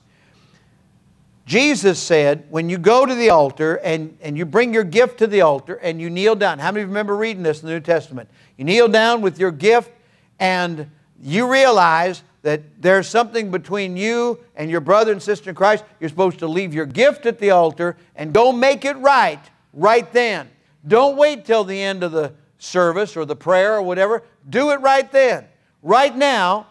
Jesus 1.46 1.98
said, 1.98 2.44
when 2.50 2.68
you 2.68 2.78
go 2.78 3.06
to 3.06 3.14
the 3.14 3.30
altar 3.30 3.76
and, 3.76 4.16
and 4.20 4.36
you 4.36 4.44
bring 4.44 4.74
your 4.74 4.84
gift 4.84 5.18
to 5.18 5.26
the 5.26 5.40
altar 5.40 5.74
and 5.74 6.00
you 6.00 6.10
kneel 6.10 6.34
down, 6.34 6.58
how 6.58 6.70
many 6.70 6.82
of 6.82 6.88
you 6.88 6.90
remember 6.90 7.16
reading 7.16 7.42
this 7.42 7.60
in 7.60 7.66
the 7.66 7.72
New 7.72 7.80
Testament? 7.80 8.28
You 8.56 8.64
kneel 8.64 8.88
down 8.88 9.22
with 9.22 9.38
your 9.38 9.50
gift 9.50 9.90
and 10.38 10.90
you 11.20 11.50
realize 11.50 12.22
that 12.42 12.62
there's 12.80 13.08
something 13.08 13.50
between 13.50 13.96
you 13.96 14.38
and 14.54 14.70
your 14.70 14.80
brother 14.80 15.12
and 15.12 15.22
sister 15.22 15.50
in 15.50 15.56
Christ. 15.56 15.84
You're 15.98 16.10
supposed 16.10 16.40
to 16.40 16.46
leave 16.46 16.74
your 16.74 16.86
gift 16.86 17.26
at 17.26 17.38
the 17.38 17.50
altar 17.50 17.96
and 18.14 18.32
go 18.32 18.52
make 18.52 18.84
it 18.84 18.96
right 18.98 19.40
right 19.72 20.10
then. 20.12 20.50
Don't 20.86 21.16
wait 21.16 21.44
till 21.44 21.64
the 21.64 21.80
end 21.80 22.02
of 22.02 22.12
the 22.12 22.32
service 22.58 23.16
or 23.16 23.24
the 23.24 23.36
prayer 23.36 23.76
or 23.76 23.82
whatever. 23.82 24.22
Do 24.48 24.70
it 24.70 24.80
right 24.80 25.10
then. 25.12 25.46
Right 25.86 26.16
now, 26.16 26.66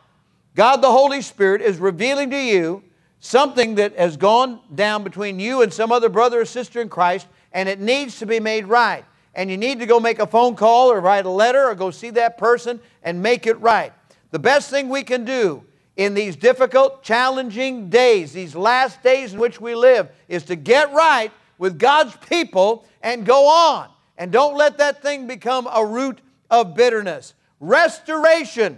God 0.56 0.82
the 0.82 0.91
Holy 0.91 1.21
Spirit 1.21 1.62
is 1.62 1.78
revealing 1.78 2.32
to 2.32 2.38
you 2.38 2.84
something 3.21 3.75
that 3.75 3.97
has 3.97 4.17
gone 4.17 4.60
down 4.75 5.06
between 5.06 5.39
you 5.39 5.62
and 5.62 5.71
some 5.71 5.89
other 5.93 6.10
brother 6.10 6.41
or 6.41 6.45
sister 6.45 6.82
in 6.82 6.89
Christ, 6.89 7.25
and 7.54 7.69
it 7.69 7.80
needs 7.80 8.19
to 8.19 8.25
be 8.25 8.41
made 8.41 8.65
right. 8.65 9.06
And 9.34 9.49
you 9.49 9.56
need 9.56 9.80
to 9.80 9.86
go 9.86 10.01
make 10.01 10.19
a 10.19 10.28
phone 10.28 10.58
call 10.58 10.91
or 10.91 10.99
write 10.99 11.25
a 11.25 11.30
letter 11.30 11.63
or 11.63 11.75
go 11.75 11.91
see 11.91 12.10
that 12.10 12.38
person 12.38 12.82
and 13.04 13.23
make 13.23 13.47
it 13.47 13.58
right. 13.62 13.93
The 14.32 14.39
best 14.39 14.69
thing 14.69 14.89
we 14.89 15.04
can 15.04 15.23
do 15.23 15.63
in 15.95 16.13
these 16.13 16.36
difficult, 16.36 17.01
challenging 17.01 17.89
days, 17.89 18.34
these 18.34 18.54
last 18.54 19.01
days 19.01 19.32
in 19.32 19.39
which 19.39 19.62
we 19.62 19.75
live, 19.75 20.10
is 20.28 20.43
to 20.43 20.58
get 20.58 20.91
right 20.91 21.32
with 21.58 21.80
God's 21.80 22.17
people 22.17 22.86
and 23.01 23.25
go 23.25 23.47
on. 23.47 23.88
And 24.17 24.30
don't 24.30 24.58
let 24.58 24.78
that 24.80 25.01
thing 25.01 25.25
become 25.25 25.69
a 25.71 25.86
root 25.86 26.19
of 26.51 26.75
bitterness. 26.75 27.34
Restoration, 27.62 28.78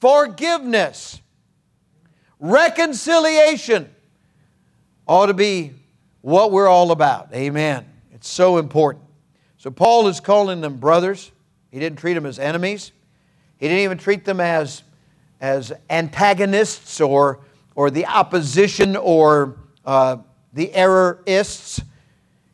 forgiveness, 0.00 1.20
reconciliation 2.38 3.90
ought 5.06 5.26
to 5.26 5.34
be 5.34 5.72
what 6.20 6.50
we're 6.50 6.68
all 6.68 6.90
about. 6.90 7.32
Amen. 7.32 7.86
It's 8.12 8.28
so 8.28 8.58
important. 8.58 9.04
So, 9.58 9.70
Paul 9.70 10.08
is 10.08 10.20
calling 10.20 10.60
them 10.60 10.76
brothers. 10.76 11.30
He 11.70 11.78
didn't 11.78 11.98
treat 11.98 12.14
them 12.14 12.26
as 12.26 12.38
enemies, 12.38 12.92
he 13.58 13.68
didn't 13.68 13.84
even 13.84 13.98
treat 13.98 14.24
them 14.24 14.40
as, 14.40 14.82
as 15.40 15.72
antagonists 15.88 17.00
or, 17.00 17.40
or 17.74 17.90
the 17.90 18.06
opposition 18.06 18.96
or 18.96 19.56
uh, 19.84 20.18
the 20.52 20.68
errorists. 20.68 21.82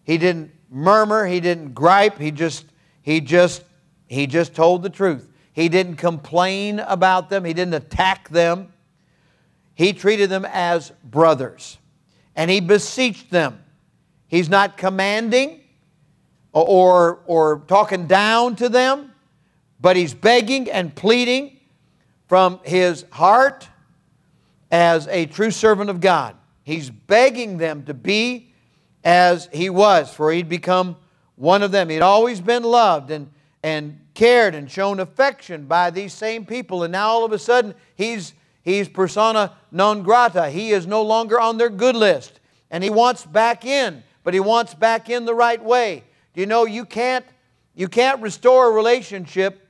He 0.04 0.18
didn't 0.18 0.52
murmur, 0.70 1.26
he 1.26 1.40
didn't 1.40 1.74
gripe, 1.74 2.18
he 2.18 2.30
just, 2.30 2.66
he 3.02 3.20
just, 3.20 3.62
he 4.08 4.26
just 4.26 4.54
told 4.54 4.82
the 4.82 4.90
truth. 4.90 5.28
He 5.52 5.68
didn't 5.68 5.96
complain 5.96 6.80
about 6.80 7.30
them, 7.30 7.44
he 7.44 7.52
didn't 7.52 7.74
attack 7.74 8.28
them. 8.28 8.72
He 9.74 9.92
treated 9.92 10.30
them 10.30 10.44
as 10.44 10.92
brothers 11.02 11.78
and 12.34 12.50
he 12.50 12.60
beseeched 12.60 13.30
them. 13.30 13.62
He's 14.28 14.48
not 14.48 14.76
commanding 14.76 15.60
or, 16.52 17.20
or 17.26 17.62
talking 17.66 18.06
down 18.06 18.56
to 18.56 18.68
them, 18.68 19.12
but 19.80 19.96
he's 19.96 20.14
begging 20.14 20.70
and 20.70 20.94
pleading 20.94 21.58
from 22.28 22.60
his 22.64 23.04
heart 23.10 23.68
as 24.70 25.06
a 25.08 25.26
true 25.26 25.50
servant 25.50 25.90
of 25.90 26.00
God. 26.00 26.36
He's 26.64 26.88
begging 26.88 27.58
them 27.58 27.84
to 27.84 27.94
be 27.94 28.52
as 29.04 29.48
he 29.52 29.68
was, 29.68 30.12
for 30.12 30.32
he'd 30.32 30.48
become 30.48 30.96
one 31.36 31.62
of 31.62 31.72
them. 31.72 31.88
He'd 31.88 32.00
always 32.00 32.40
been 32.40 32.62
loved 32.62 33.10
and, 33.10 33.30
and 33.62 33.98
cared 34.14 34.54
and 34.54 34.70
shown 34.70 35.00
affection 35.00 35.66
by 35.66 35.90
these 35.90 36.12
same 36.12 36.44
people, 36.44 36.82
and 36.82 36.92
now 36.92 37.08
all 37.08 37.24
of 37.24 37.32
a 37.32 37.38
sudden 37.38 37.74
he's 37.94 38.34
He's 38.62 38.88
persona 38.88 39.52
non 39.70 40.02
grata. 40.02 40.48
He 40.48 40.70
is 40.70 40.86
no 40.86 41.02
longer 41.02 41.38
on 41.38 41.58
their 41.58 41.68
good 41.68 41.96
list. 41.96 42.40
And 42.70 42.82
he 42.82 42.90
wants 42.90 43.26
back 43.26 43.64
in, 43.64 44.02
but 44.24 44.34
he 44.34 44.40
wants 44.40 44.72
back 44.72 45.10
in 45.10 45.24
the 45.24 45.34
right 45.34 45.62
way. 45.62 46.04
Do 46.32 46.40
you 46.40 46.46
know 46.46 46.64
you 46.64 46.84
can't 46.84 47.26
you 47.74 47.88
can't 47.88 48.22
restore 48.22 48.68
a 48.68 48.70
relationship 48.70 49.68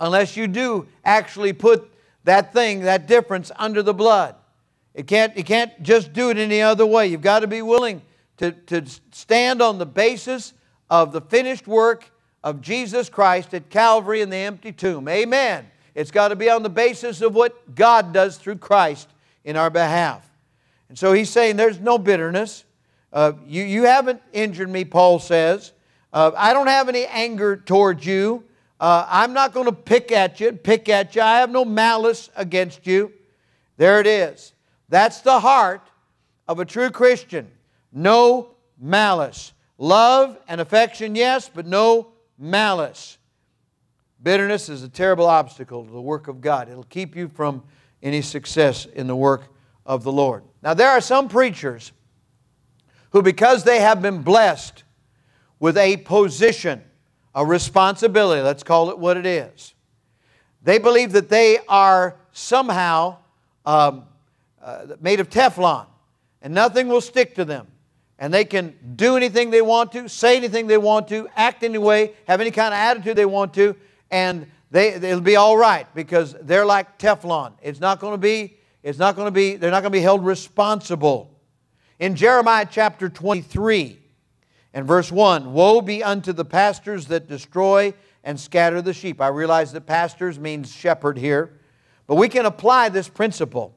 unless 0.00 0.36
you 0.36 0.46
do 0.46 0.88
actually 1.04 1.52
put 1.52 1.92
that 2.24 2.52
thing, 2.52 2.80
that 2.80 3.06
difference 3.06 3.52
under 3.56 3.82
the 3.82 3.94
blood. 3.94 4.34
It 4.94 5.08
can't, 5.08 5.36
you 5.36 5.42
can't 5.42 5.82
just 5.82 6.12
do 6.12 6.30
it 6.30 6.38
any 6.38 6.62
other 6.62 6.86
way. 6.86 7.08
You've 7.08 7.20
got 7.20 7.40
to 7.40 7.48
be 7.48 7.60
willing 7.60 8.02
to, 8.36 8.52
to 8.52 8.84
stand 9.10 9.60
on 9.60 9.78
the 9.78 9.86
basis 9.86 10.54
of 10.88 11.12
the 11.12 11.20
finished 11.20 11.66
work 11.66 12.08
of 12.44 12.60
Jesus 12.60 13.08
Christ 13.08 13.54
at 13.54 13.70
Calvary 13.70 14.20
in 14.20 14.28
the 14.28 14.36
empty 14.36 14.70
tomb. 14.70 15.08
Amen. 15.08 15.66
It's 15.94 16.10
got 16.10 16.28
to 16.28 16.36
be 16.36 16.50
on 16.50 16.62
the 16.62 16.68
basis 16.68 17.22
of 17.22 17.34
what 17.34 17.74
God 17.74 18.12
does 18.12 18.36
through 18.36 18.56
Christ 18.56 19.08
in 19.44 19.56
our 19.56 19.70
behalf. 19.70 20.30
And 20.90 20.98
so 20.98 21.14
he's 21.14 21.30
saying 21.30 21.56
there's 21.56 21.80
no 21.80 21.96
bitterness. 21.96 22.64
Uh, 23.12 23.32
you, 23.46 23.64
you 23.64 23.84
haven't 23.84 24.20
injured 24.32 24.68
me, 24.68 24.84
Paul 24.84 25.18
says. 25.18 25.72
Uh, 26.12 26.32
I 26.36 26.52
don't 26.52 26.66
have 26.66 26.90
any 26.90 27.06
anger 27.06 27.56
towards 27.56 28.04
you. 28.04 28.44
Uh, 28.78 29.06
I'm 29.08 29.32
not 29.32 29.54
going 29.54 29.66
to 29.66 29.72
pick 29.72 30.12
at 30.12 30.38
you, 30.38 30.52
pick 30.52 30.90
at 30.90 31.16
you. 31.16 31.22
I 31.22 31.38
have 31.38 31.50
no 31.50 31.64
malice 31.64 32.28
against 32.36 32.86
you. 32.86 33.10
There 33.78 34.00
it 34.00 34.06
is. 34.06 34.52
That's 34.90 35.22
the 35.22 35.40
heart 35.40 35.88
of 36.46 36.60
a 36.60 36.66
true 36.66 36.90
Christian. 36.90 37.50
No 37.90 38.50
malice. 38.78 39.54
Love 39.78 40.36
and 40.46 40.60
affection, 40.60 41.14
yes, 41.14 41.50
but 41.52 41.66
no 41.66 42.13
malice. 42.38 43.18
Bitterness 44.22 44.68
is 44.68 44.82
a 44.82 44.88
terrible 44.88 45.26
obstacle 45.26 45.84
to 45.84 45.90
the 45.90 46.00
work 46.00 46.28
of 46.28 46.40
God. 46.40 46.68
It'll 46.68 46.84
keep 46.84 47.14
you 47.14 47.28
from 47.28 47.62
any 48.02 48.22
success 48.22 48.86
in 48.86 49.06
the 49.06 49.16
work 49.16 49.44
of 49.86 50.04
the 50.04 50.12
Lord. 50.12 50.44
Now, 50.62 50.74
there 50.74 50.90
are 50.90 51.00
some 51.00 51.28
preachers 51.28 51.92
who, 53.10 53.22
because 53.22 53.64
they 53.64 53.80
have 53.80 54.00
been 54.00 54.22
blessed 54.22 54.84
with 55.60 55.76
a 55.76 55.98
position, 55.98 56.82
a 57.34 57.44
responsibility, 57.44 58.42
let's 58.42 58.62
call 58.62 58.90
it 58.90 58.98
what 58.98 59.16
it 59.16 59.26
is, 59.26 59.74
they 60.62 60.78
believe 60.78 61.12
that 61.12 61.28
they 61.28 61.58
are 61.68 62.16
somehow 62.32 63.18
um, 63.66 64.04
uh, 64.62 64.86
made 65.00 65.20
of 65.20 65.28
Teflon 65.28 65.86
and 66.42 66.54
nothing 66.54 66.88
will 66.88 67.00
stick 67.00 67.34
to 67.36 67.44
them. 67.44 67.66
And 68.18 68.32
they 68.32 68.44
can 68.44 68.74
do 68.96 69.16
anything 69.16 69.50
they 69.50 69.62
want 69.62 69.92
to, 69.92 70.08
say 70.08 70.36
anything 70.36 70.66
they 70.66 70.78
want 70.78 71.08
to, 71.08 71.28
act 71.34 71.62
any 71.62 71.78
way, 71.78 72.12
have 72.26 72.40
any 72.40 72.50
kind 72.50 72.72
of 72.72 72.78
attitude 72.78 73.16
they 73.16 73.26
want 73.26 73.54
to, 73.54 73.74
and 74.10 74.46
they, 74.70 74.94
it'll 74.94 75.20
be 75.20 75.36
all 75.36 75.56
right 75.56 75.86
because 75.94 76.34
they're 76.42 76.66
like 76.66 76.98
Teflon. 76.98 77.52
It's 77.62 77.80
not 77.80 78.00
going 78.00 78.14
to 78.14 78.18
be, 78.18 78.56
it's 78.82 78.98
not 78.98 79.16
going 79.16 79.26
to 79.26 79.32
be, 79.32 79.56
they're 79.56 79.70
not 79.70 79.82
going 79.82 79.92
to 79.92 79.98
be 79.98 80.02
held 80.02 80.24
responsible. 80.24 81.30
In 81.98 82.16
Jeremiah 82.16 82.66
chapter 82.70 83.08
23 83.08 83.98
and 84.72 84.86
verse 84.86 85.12
1, 85.12 85.52
Woe 85.52 85.80
be 85.80 86.02
unto 86.02 86.32
the 86.32 86.44
pastors 86.44 87.06
that 87.06 87.28
destroy 87.28 87.94
and 88.24 88.38
scatter 88.38 88.82
the 88.82 88.92
sheep. 88.92 89.20
I 89.20 89.28
realize 89.28 89.72
that 89.72 89.82
pastors 89.82 90.38
means 90.38 90.74
shepherd 90.74 91.18
here, 91.18 91.58
but 92.06 92.16
we 92.16 92.28
can 92.28 92.46
apply 92.46 92.88
this 92.88 93.08
principle. 93.08 93.76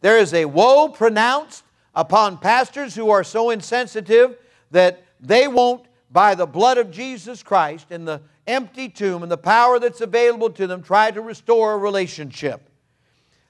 There 0.00 0.18
is 0.18 0.34
a 0.34 0.46
woe 0.46 0.88
pronounced 0.88 1.62
upon 1.94 2.38
pastors 2.38 2.94
who 2.94 3.10
are 3.10 3.24
so 3.24 3.50
insensitive 3.50 4.36
that 4.70 5.02
they 5.20 5.48
won't, 5.48 5.86
by 6.10 6.34
the 6.34 6.46
blood 6.46 6.78
of 6.78 6.90
Jesus 6.90 7.42
Christ 7.42 7.86
and 7.90 8.06
the 8.06 8.20
empty 8.46 8.88
tomb 8.88 9.22
and 9.22 9.32
the 9.32 9.38
power 9.38 9.78
that's 9.78 10.00
available 10.00 10.50
to 10.50 10.66
them, 10.66 10.82
try 10.82 11.10
to 11.10 11.20
restore 11.20 11.72
a 11.72 11.78
relationship. 11.78 12.68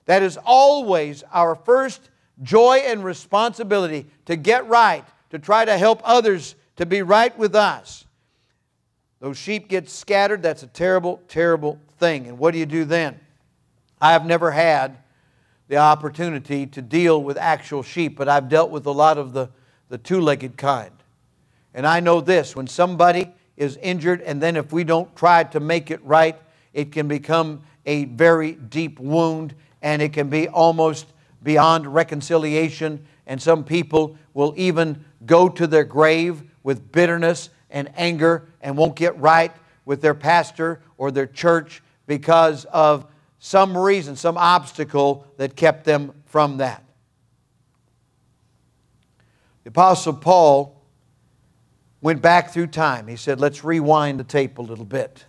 That 0.07 0.23
is 0.23 0.39
always 0.45 1.25
our 1.33 1.55
first 1.55 2.11
joy 2.43 2.83
and 2.85 3.05
responsibility 3.05 4.07
to 4.27 4.37
get 4.37 4.69
right, 4.69 5.05
to 5.31 5.39
try 5.39 5.65
to 5.65 5.77
help 5.77 6.01
others 6.05 6.55
to 6.77 6.87
be 6.87 7.03
right 7.03 7.37
with 7.37 7.55
us. 7.55 8.05
Those 9.21 9.39
sheep 9.39 9.69
get 9.69 9.89
scattered, 9.89 10.43
that's 10.43 10.65
a 10.65 10.69
terrible, 10.69 11.21
terrible 11.29 11.79
thing. 11.99 12.27
And 12.27 12.39
what 12.39 12.53
do 12.53 12.59
you 12.59 12.67
do 12.67 12.85
then? 12.85 13.21
I 14.01 14.13
have 14.13 14.27
never 14.27 14.51
had 14.51 14.99
the 15.73 15.79
opportunity 15.79 16.67
to 16.67 16.83
deal 16.83 17.23
with 17.23 17.39
actual 17.39 17.83
sheep, 17.83 18.15
but 18.19 18.29
I've 18.29 18.51
dealt 18.51 18.71
with 18.71 18.85
a 18.85 18.91
lot 18.91 19.17
of 19.17 19.33
the, 19.33 19.49
the 19.89 19.97
two 19.97 20.21
legged 20.21 20.59
kind. 20.59 20.93
And 21.73 21.87
I 21.87 21.99
know 22.01 22.21
this 22.21 22.55
when 22.55 22.67
somebody 22.67 23.33
is 23.57 23.79
injured, 23.79 24.21
and 24.21 24.39
then 24.39 24.57
if 24.57 24.71
we 24.71 24.85
don't 24.85 25.17
try 25.17 25.45
to 25.45 25.61
make 25.61 25.91
it 25.91 26.05
right, 26.05 26.37
it 26.75 26.93
can 26.93 27.09
become 27.09 27.63
a 27.87 28.05
very 28.05 28.53
deep 28.53 29.01
wound 29.01 29.55
and 29.81 30.03
it 30.03 30.13
can 30.13 30.29
be 30.29 30.47
almost 30.47 31.07
beyond 31.43 31.87
reconciliation. 31.87 33.07
And 33.27 33.41
some 33.41 33.65
people 33.65 34.19
will 34.35 34.53
even 34.59 35.03
go 35.25 35.49
to 35.49 35.67
their 35.67 35.85
grave 35.85 36.43
with 36.63 36.93
bitterness 36.93 37.49
and 37.71 37.91
anger 37.97 38.47
and 38.61 38.77
won't 38.77 38.95
get 38.95 39.19
right 39.19 39.53
with 39.87 40.03
their 40.03 40.13
pastor 40.13 40.83
or 40.99 41.11
their 41.11 41.27
church 41.27 41.83
because 42.07 42.67
of 42.67 43.07
some 43.45 43.77
reason, 43.77 44.15
some 44.15 44.39
obstacle 44.39 45.27
that 45.37 45.57
kept 45.57 45.85
them 45.85 46.13
from 46.27 46.59
that. 46.59 46.85
The 49.65 49.71
Apostle 49.71 50.13
Paul 50.13 50.81
went 52.01 52.23
back 52.23 52.51
through 52.51 52.69
time. 52.69 53.09
He 53.09 53.17
said, 53.17 53.41
Let's 53.41 53.65
rewind 53.65 54.21
the 54.21 54.25
tape 54.25 54.59
a 54.59 54.63
little 54.63 54.85
bit. 54.85 55.25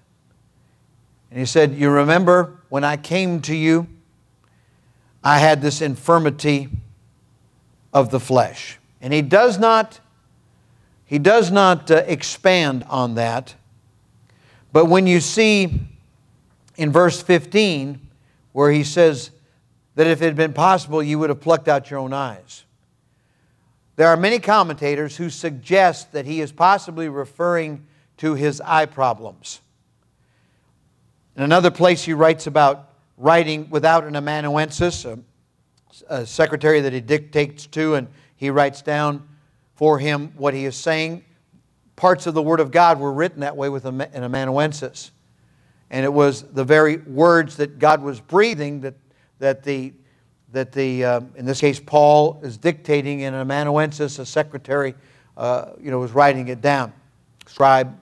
And 1.32 1.39
he 1.39 1.47
said, 1.47 1.73
You 1.73 1.89
remember 1.89 2.60
when 2.69 2.84
I 2.84 2.97
came 2.97 3.41
to 3.41 3.56
you, 3.56 3.88
I 5.23 5.39
had 5.39 5.63
this 5.63 5.82
infirmity 5.82 6.69
of 7.91 8.12
the 8.12 8.19
flesh. 8.19 8.78
And 9.02 9.12
he 9.12 9.23
does 9.23 9.58
not, 9.58 9.99
he 11.04 11.17
does 11.17 11.49
not 11.49 11.89
uh, 11.89 12.04
expand 12.06 12.86
on 12.89 13.15
that. 13.15 13.56
But 14.71 14.86
when 14.86 15.08
you 15.08 15.19
see 15.19 15.88
in 16.75 16.91
verse 16.91 17.21
15, 17.21 17.99
where 18.51 18.71
he 18.71 18.83
says 18.83 19.31
that 19.95 20.07
if 20.07 20.21
it 20.21 20.25
had 20.25 20.36
been 20.36 20.53
possible, 20.53 21.03
you 21.03 21.19
would 21.19 21.29
have 21.29 21.41
plucked 21.41 21.67
out 21.67 21.89
your 21.89 21.99
own 21.99 22.13
eyes. 22.13 22.63
There 23.95 24.07
are 24.07 24.17
many 24.17 24.39
commentators 24.39 25.17
who 25.17 25.29
suggest 25.29 26.13
that 26.13 26.25
he 26.25 26.41
is 26.41 26.51
possibly 26.51 27.09
referring 27.09 27.86
to 28.17 28.33
his 28.33 28.59
eye 28.62 28.88
problems. 28.88 29.62
In 31.36 31.43
another 31.43 31.71
place, 31.71 32.03
he 32.03 32.13
writes 32.13 32.47
about 32.47 32.89
writing 33.17 33.69
without 33.69 34.03
an 34.05 34.15
amanuensis, 34.15 35.05
a, 35.05 35.19
a 36.07 36.25
secretary 36.25 36.81
that 36.81 36.93
he 36.93 37.01
dictates 37.01 37.67
to, 37.67 37.95
and 37.95 38.07
he 38.36 38.49
writes 38.49 38.81
down 38.81 39.27
for 39.75 39.99
him 39.99 40.33
what 40.38 40.53
he 40.53 40.65
is 40.65 40.75
saying. 40.75 41.23
Parts 41.95 42.25
of 42.25 42.33
the 42.33 42.41
Word 42.41 42.59
of 42.59 42.71
God 42.71 42.99
were 42.99 43.13
written 43.13 43.41
that 43.41 43.55
way 43.55 43.69
with 43.69 43.86
an 43.86 44.01
amanuensis 44.01 45.12
and 45.93 46.03
it 46.03 46.12
was 46.12 46.41
the 46.41 46.63
very 46.63 46.97
words 46.97 47.58
that 47.58 47.77
God 47.77 48.01
was 48.01 48.19
breathing 48.19 48.82
that, 48.82 48.95
that 49.38 49.62
the, 49.63 49.93
that 50.51 50.71
the 50.71 51.06
uh, 51.06 51.21
in 51.36 51.45
this 51.45 51.62
case, 51.62 51.79
Paul 51.79 52.39
is 52.41 52.58
dictating, 52.58 53.23
and 53.23 53.36
an 53.36 53.41
amanuensis, 53.41 54.17
a 54.17 54.25
secretary, 54.25 54.95
uh, 55.38 55.73
you 55.79 55.91
know, 55.91 55.99
was 55.99 56.12
writing 56.12 56.47
it 56.47 56.62
down, 56.62 56.93
scribe, 57.45 57.95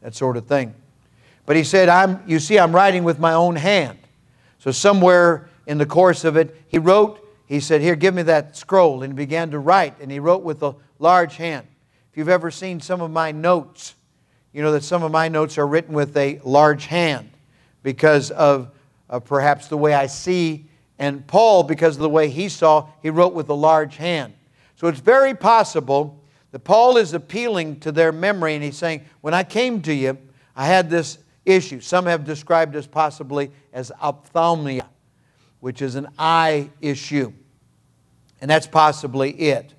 that 0.00 0.14
sort 0.14 0.38
of 0.38 0.46
thing. 0.46 0.74
But 1.44 1.56
he 1.56 1.62
said, 1.62 1.90
I'm, 1.90 2.22
you 2.26 2.38
see, 2.38 2.58
I'm 2.58 2.74
writing 2.74 3.04
with 3.04 3.18
my 3.18 3.34
own 3.34 3.54
hand. 3.54 3.98
So 4.58 4.70
somewhere 4.70 5.50
in 5.66 5.76
the 5.76 5.86
course 5.86 6.24
of 6.24 6.38
it, 6.38 6.56
he 6.68 6.78
wrote, 6.78 7.22
he 7.44 7.60
said, 7.60 7.82
Here, 7.82 7.96
give 7.96 8.14
me 8.14 8.22
that 8.22 8.56
scroll. 8.56 9.02
And 9.02 9.12
he 9.12 9.16
began 9.16 9.50
to 9.50 9.58
write, 9.58 10.00
and 10.00 10.10
he 10.10 10.20
wrote 10.20 10.42
with 10.42 10.62
a 10.62 10.74
large 10.98 11.36
hand. 11.36 11.66
If 12.10 12.16
you've 12.16 12.30
ever 12.30 12.50
seen 12.50 12.80
some 12.80 13.02
of 13.02 13.10
my 13.10 13.30
notes, 13.30 13.94
you 14.56 14.62
know 14.62 14.72
that 14.72 14.84
some 14.84 15.02
of 15.02 15.12
my 15.12 15.28
notes 15.28 15.58
are 15.58 15.66
written 15.66 15.92
with 15.92 16.16
a 16.16 16.40
large 16.42 16.86
hand 16.86 17.28
because 17.82 18.30
of 18.30 18.70
uh, 19.10 19.20
perhaps 19.20 19.68
the 19.68 19.76
way 19.76 19.92
I 19.92 20.06
see, 20.06 20.64
and 20.98 21.26
Paul, 21.26 21.62
because 21.62 21.96
of 21.96 22.00
the 22.00 22.08
way 22.08 22.30
he 22.30 22.48
saw, 22.48 22.88
he 23.02 23.10
wrote 23.10 23.34
with 23.34 23.50
a 23.50 23.54
large 23.54 23.96
hand. 23.96 24.32
So 24.76 24.86
it's 24.86 24.98
very 24.98 25.34
possible 25.34 26.18
that 26.52 26.60
Paul 26.60 26.96
is 26.96 27.12
appealing 27.12 27.80
to 27.80 27.92
their 27.92 28.12
memory 28.12 28.54
and 28.54 28.64
he's 28.64 28.78
saying, 28.78 29.04
When 29.20 29.34
I 29.34 29.44
came 29.44 29.82
to 29.82 29.92
you, 29.92 30.16
I 30.56 30.64
had 30.64 30.88
this 30.88 31.18
issue. 31.44 31.80
Some 31.80 32.06
have 32.06 32.24
described 32.24 32.72
this 32.72 32.86
possibly 32.86 33.50
as 33.74 33.92
ophthalmia, 34.00 34.86
which 35.60 35.82
is 35.82 35.96
an 35.96 36.08
eye 36.18 36.70
issue. 36.80 37.30
And 38.40 38.50
that's 38.50 38.66
possibly 38.66 39.32
it. 39.32 39.74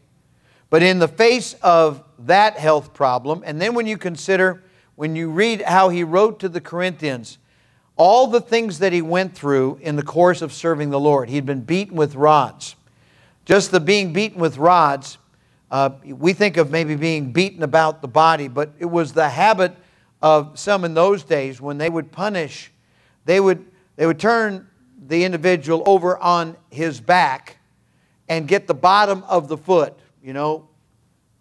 But 0.69 0.83
in 0.83 0.99
the 0.99 1.07
face 1.07 1.55
of 1.63 2.03
that 2.19 2.57
health 2.57 2.93
problem, 2.93 3.41
and 3.43 3.59
then 3.59 3.73
when 3.73 3.87
you 3.87 3.97
consider 3.97 4.61
when 4.97 5.15
you 5.15 5.29
read 5.29 5.61
how 5.61 5.89
he 5.89 6.03
wrote 6.03 6.39
to 6.39 6.49
the 6.49 6.59
Corinthians, 6.59 7.37
all 7.97 8.25
the 8.25 8.41
things 8.41 8.79
that 8.79 8.91
he 8.91 9.01
went 9.01 9.35
through 9.35 9.77
in 9.83 9.95
the 9.95 10.01
course 10.01 10.41
of 10.41 10.51
serving 10.51 10.89
the 10.89 10.99
Lord. 10.99 11.29
He'd 11.29 11.45
been 11.45 11.61
beaten 11.61 11.95
with 11.95 12.15
rods. 12.15 12.75
Just 13.45 13.69
the 13.69 13.79
being 13.79 14.11
beaten 14.11 14.41
with 14.41 14.57
rods, 14.57 15.19
uh, 15.69 15.91
we 16.03 16.33
think 16.33 16.57
of 16.57 16.71
maybe 16.71 16.95
being 16.95 17.31
beaten 17.31 17.61
about 17.61 18.01
the 18.01 18.07
body, 18.07 18.47
but 18.47 18.71
it 18.79 18.87
was 18.87 19.13
the 19.13 19.29
habit 19.29 19.75
of 20.19 20.57
some 20.57 20.83
in 20.83 20.95
those 20.95 21.23
days 21.23 21.61
when 21.61 21.77
they 21.77 21.89
would 21.89 22.11
punish, 22.11 22.71
they 23.25 23.39
would, 23.39 23.63
they 23.97 24.07
would 24.07 24.19
turn 24.19 24.67
the 25.05 25.23
individual 25.23 25.83
over 25.85 26.17
on 26.17 26.57
his 26.71 26.99
back 26.99 27.57
and 28.27 28.47
get 28.47 28.65
the 28.65 28.73
bottom 28.73 29.23
of 29.27 29.47
the 29.47 29.57
foot. 29.57 29.93
You 30.23 30.33
know, 30.33 30.67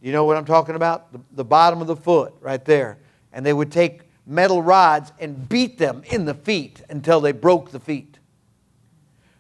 you 0.03 0.13
know 0.13 0.25
what 0.25 0.37
I'm 0.37 0.45
talking 0.45 0.75
about? 0.75 1.11
The, 1.11 1.21
the 1.33 1.45
bottom 1.45 1.81
of 1.81 1.87
the 1.87 1.97
foot 1.97 2.35
right 2.43 2.63
there 2.63 2.99
and 3.37 3.45
they 3.45 3.53
would 3.53 3.71
take 3.71 4.01
metal 4.27 4.63
rods 4.63 5.13
and 5.21 5.47
beat 5.47 5.77
them 5.77 6.03
in 6.07 6.25
the 6.25 6.33
feet 6.33 6.83
until 6.89 7.21
they 7.21 7.33
broke 7.33 7.71
the 7.71 7.79
feet. 7.79 8.19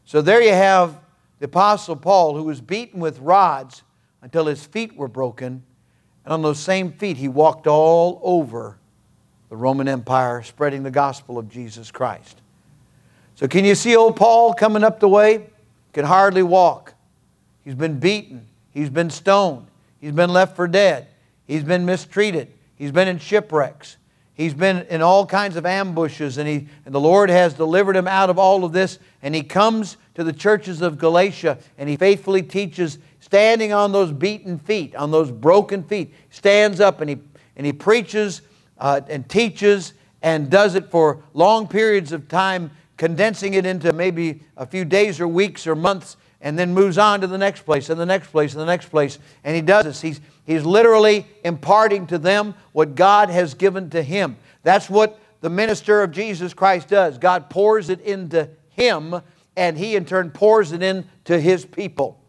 So 0.05 0.21
there 0.21 0.43
you 0.43 0.53
have 0.53 1.01
the 1.39 1.47
Apostle 1.47 1.97
Paul 1.97 2.37
who 2.37 2.45
was 2.45 2.61
beaten 2.61 3.01
with 3.01 3.19
rods 3.21 3.83
until 4.21 4.45
his 4.45 4.67
feet 4.67 4.95
were 4.95 5.09
broken. 5.09 5.63
And 6.25 6.35
on 6.35 6.43
those 6.43 6.59
same 6.59 6.93
feet, 6.93 7.17
he 7.17 7.27
walked 7.27 7.67
all 7.67 8.21
over 8.23 8.77
the 9.49 9.57
Roman 9.57 9.89
Empire 9.89 10.43
spreading 10.43 10.83
the 10.83 10.91
gospel 10.91 11.39
of 11.39 11.49
Jesus 11.49 11.91
Christ. 11.91 12.43
So, 13.35 13.49
can 13.49 13.65
you 13.65 13.75
see 13.75 13.97
old 13.97 14.17
Paul 14.17 14.53
coming 14.53 14.85
up 14.85 15.01
the 15.01 15.09
way? 15.09 15.47
Can 15.95 16.05
hardly 16.05 16.43
walk. 16.43 16.93
He's 17.65 17.75
been 17.75 17.99
beaten, 17.99 18.47
he's 18.73 18.91
been 18.91 19.09
stoned, 19.09 19.69
he's 20.01 20.13
been 20.13 20.31
left 20.31 20.55
for 20.55 20.69
dead, 20.69 21.09
he's 21.47 21.65
been 21.65 21.87
mistreated, 21.87 22.53
He's 22.77 22.93
been 22.93 23.09
in 23.09 23.19
shipwrecks. 23.19 23.97
He's 24.35 24.55
been 24.55 24.87
in 24.91 25.01
all 25.01 25.25
kinds 25.25 25.57
of 25.57 25.65
ambushes, 25.65 26.37
and, 26.37 26.47
he, 26.47 26.69
and 26.85 26.95
the 26.95 27.01
Lord 27.01 27.31
has 27.31 27.55
delivered 27.55 27.97
him 27.97 28.07
out 28.07 28.29
of 28.29 28.39
all 28.39 28.65
of 28.65 28.73
this. 28.73 28.99
And 29.23 29.35
he 29.35 29.43
comes 29.43 29.97
to 30.15 30.23
the 30.23 30.33
churches 30.33 30.83
of 30.83 30.99
Galatia, 30.99 31.59
and 31.79 31.89
he 31.89 31.97
faithfully 31.97 32.43
teaches, 32.43 32.99
standing 33.21 33.73
on 33.73 33.93
those 33.93 34.12
beaten 34.12 34.59
feet, 34.59 34.95
on 34.95 35.11
those 35.11 35.31
broken 35.31 35.83
feet. 35.83 36.12
Stands 36.29 36.81
up 36.81 37.01
and 37.01 37.09
he, 37.09 37.19
and 37.57 37.65
he 37.65 37.73
preaches 37.73 38.43
uh, 38.79 39.01
and 39.09 39.27
teaches 39.29 39.95
and 40.23 40.51
does 40.51 40.75
it 40.75 40.91
for 40.91 41.23
long 41.35 41.67
periods 41.67 42.12
of 42.12 42.29
time, 42.29 42.71
condensing 42.97 43.55
it 43.55 43.65
into 43.65 43.93
maybe 43.93 44.43
a 44.57 44.67
few 44.67 44.85
days 44.85 45.21
or 45.21 45.29
weeks 45.29 45.67
or 45.67 45.75
months, 45.75 46.17
and 46.47 46.57
then 46.57 46.73
moves 46.73 46.97
on 46.97 47.23
to 47.23 47.27
the 47.27 47.37
next 47.37 47.63
place 47.63 47.91
and 47.91 47.99
the 47.99 48.07
next 48.07 48.29
place 48.29 48.53
and 48.53 48.61
the 48.61 48.67
next 48.67 48.87
place. 48.89 49.19
And 49.43 49.57
he 49.57 49.63
does 49.63 49.85
this. 49.85 50.01
He's, 50.01 50.21
he's 50.45 50.65
literally 50.65 51.27
imparting 51.43 52.07
to 52.07 52.19
them 52.19 52.55
what 52.71 52.95
God 52.95 53.31
has 53.31 53.55
given 53.55 53.91
to 53.91 54.01
him. 54.01 54.37
That's 54.63 54.89
what 54.89 55.19
the 55.41 55.51
minister 55.51 56.05
of 56.05 56.13
Jesus 56.13 56.55
Christ 56.55 56.87
does. 56.87 57.19
God 57.19 57.51
pours 57.51 57.91
it 57.91 58.01
into 58.01 58.49
him, 58.69 59.21
and 59.57 59.77
he 59.77 59.97
in 59.97 60.05
turn 60.05 60.31
pours 60.31 60.71
it 60.71 60.85
into 60.85 61.41
his 61.41 61.65
people. 61.65 62.23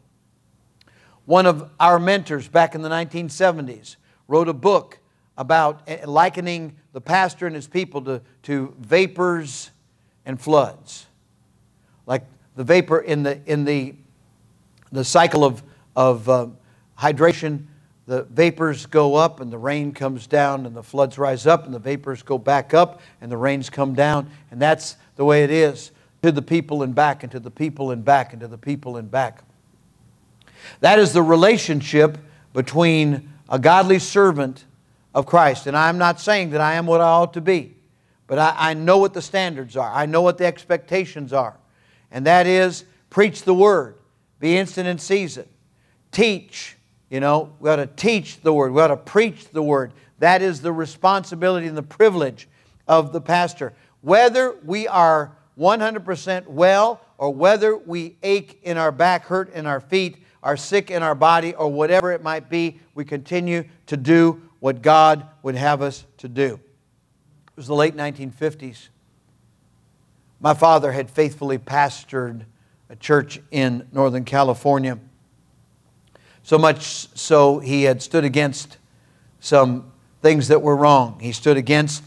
One 1.26 1.46
of 1.46 1.70
our 1.80 2.00
mentors 2.00 2.48
back 2.48 2.74
in 2.74 2.82
the 2.82 2.90
1970s 2.90 3.98
wrote 4.28 4.50
a 4.50 4.54
book 4.54 4.98
about 5.38 5.84
eh, 5.86 6.06
likening 6.08 6.76
the 6.92 7.02
pastor 7.02 7.46
and 7.46 7.56
his 7.56 7.68
people 7.68 8.02
to, 8.02 8.22
to 8.42 8.74
vapors 8.80 9.70
and 10.26 10.42
floods. 10.42 11.06
Like 12.08 12.24
the 12.56 12.64
vapor 12.64 12.98
in 12.98 13.22
the, 13.22 13.40
in 13.46 13.64
the, 13.64 13.94
the 14.92 15.04
cycle 15.04 15.44
of, 15.44 15.64
of 15.96 16.30
uh, 16.30 16.48
hydration, 16.98 17.66
the 18.06 18.24
vapors 18.24 18.86
go 18.86 19.16
up 19.16 19.42
and 19.42 19.52
the 19.52 19.58
rain 19.58 19.92
comes 19.92 20.28
down 20.28 20.66
and 20.66 20.76
the 20.76 20.84
floods 20.84 21.18
rise 21.18 21.46
up 21.46 21.66
and 21.66 21.74
the 21.74 21.80
vapors 21.80 22.24
go 22.24 22.38
back 22.38 22.74
up 22.74 23.02
and 23.20 23.32
the 23.32 23.38
rains 23.38 23.70
come 23.70 23.94
down. 23.94 24.30
And 24.50 24.62
that's 24.62 24.96
the 25.18 25.26
way 25.26 25.44
it 25.44 25.52
is 25.52 25.92
to 26.22 26.32
the 26.32 26.42
people 26.42 26.84
and 26.84 26.96
back 26.96 27.24
and 27.24 27.32
to 27.34 27.40
the 27.40 27.52
people 27.52 27.92
and 27.92 28.04
back 28.04 28.32
and 28.32 28.40
to 28.40 28.48
the 28.48 28.58
people 28.58 28.98
and 28.98 29.12
back. 29.12 29.44
That 30.80 31.00
is 31.00 31.14
the 31.14 31.22
relationship 31.22 32.18
between 32.54 33.30
a 33.50 33.60
godly 33.60 34.00
servant 34.00 34.66
of 35.14 35.26
Christ. 35.26 35.68
And 35.68 35.76
I'm 35.76 35.98
not 35.98 36.20
saying 36.20 36.52
that 36.52 36.62
I 36.62 36.76
am 36.76 36.86
what 36.86 37.02
I 37.02 37.06
ought 37.06 37.34
to 37.34 37.42
be, 37.42 37.76
but 38.26 38.40
I, 38.40 38.56
I 38.58 38.74
know 38.74 38.98
what 38.98 39.14
the 39.14 39.22
standards 39.22 39.76
are, 39.76 39.92
I 39.92 40.06
know 40.06 40.22
what 40.22 40.38
the 40.38 40.46
expectations 40.46 41.34
are. 41.34 41.58
And 42.12 42.26
that 42.26 42.48
is 42.48 42.86
preach 43.10 43.44
the 43.44 43.54
word, 43.54 43.97
be 44.40 44.58
instant 44.58 44.88
in 44.88 44.98
season, 44.98 45.48
teach. 46.12 46.78
You 47.10 47.20
know, 47.20 47.54
we 47.60 47.70
ought 47.70 47.78
to 47.78 47.88
teach 47.88 48.42
the 48.42 48.54
word, 48.54 48.74
we 48.74 48.82
ought 48.82 48.88
to 48.88 48.98
preach 48.98 49.50
the 49.50 49.64
word. 49.64 49.94
That 50.20 50.42
is 50.42 50.62
the 50.62 50.74
responsibility 50.74 51.68
and 51.68 51.78
the 51.78 51.84
privilege 51.84 52.48
of 52.88 53.14
the 53.14 53.22
pastor. 53.22 53.74
Whether 54.02 54.56
we 54.64 54.88
are 54.88 55.38
100% 55.60 56.48
well 56.48 57.02
or 57.18 57.34
whether 57.34 57.76
we 57.76 58.18
ache 58.24 58.60
in 58.64 58.78
our 58.78 58.92
back, 58.92 59.26
hurt 59.26 59.54
in 59.54 59.66
our 59.66 59.80
feet, 59.80 60.18
are 60.44 60.58
sick 60.58 60.92
in 60.92 61.04
our 61.04 61.16
body, 61.16 61.54
or 61.56 61.68
whatever 61.72 62.12
it 62.12 62.24
might 62.24 62.50
be, 62.50 62.80
we 62.94 63.04
continue 63.04 63.64
to 63.88 63.98
do 63.98 64.42
what 64.60 64.82
God 64.82 65.28
would 65.44 65.56
have 65.56 65.82
us 65.82 66.06
to 66.18 66.30
do. 66.30 66.54
It 66.54 67.58
was 67.58 67.68
the 67.68 67.76
late 67.76 67.96
1950s. 67.98 68.90
My 70.40 70.54
father 70.54 70.92
had 70.92 71.10
faithfully 71.10 71.58
pastored 71.58 72.46
a 72.90 72.96
church 72.96 73.40
in 73.52 73.88
Northern 73.92 74.26
California. 74.26 75.00
So 76.44 76.58
much 76.58 76.84
so, 77.18 77.60
he 77.60 77.84
had 77.84 78.02
stood 78.02 78.24
against 78.24 78.78
some 79.40 79.92
things 80.22 80.48
that 80.48 80.62
were 80.62 80.76
wrong. 80.76 81.20
He 81.20 81.32
stood 81.32 81.58
against 81.58 82.04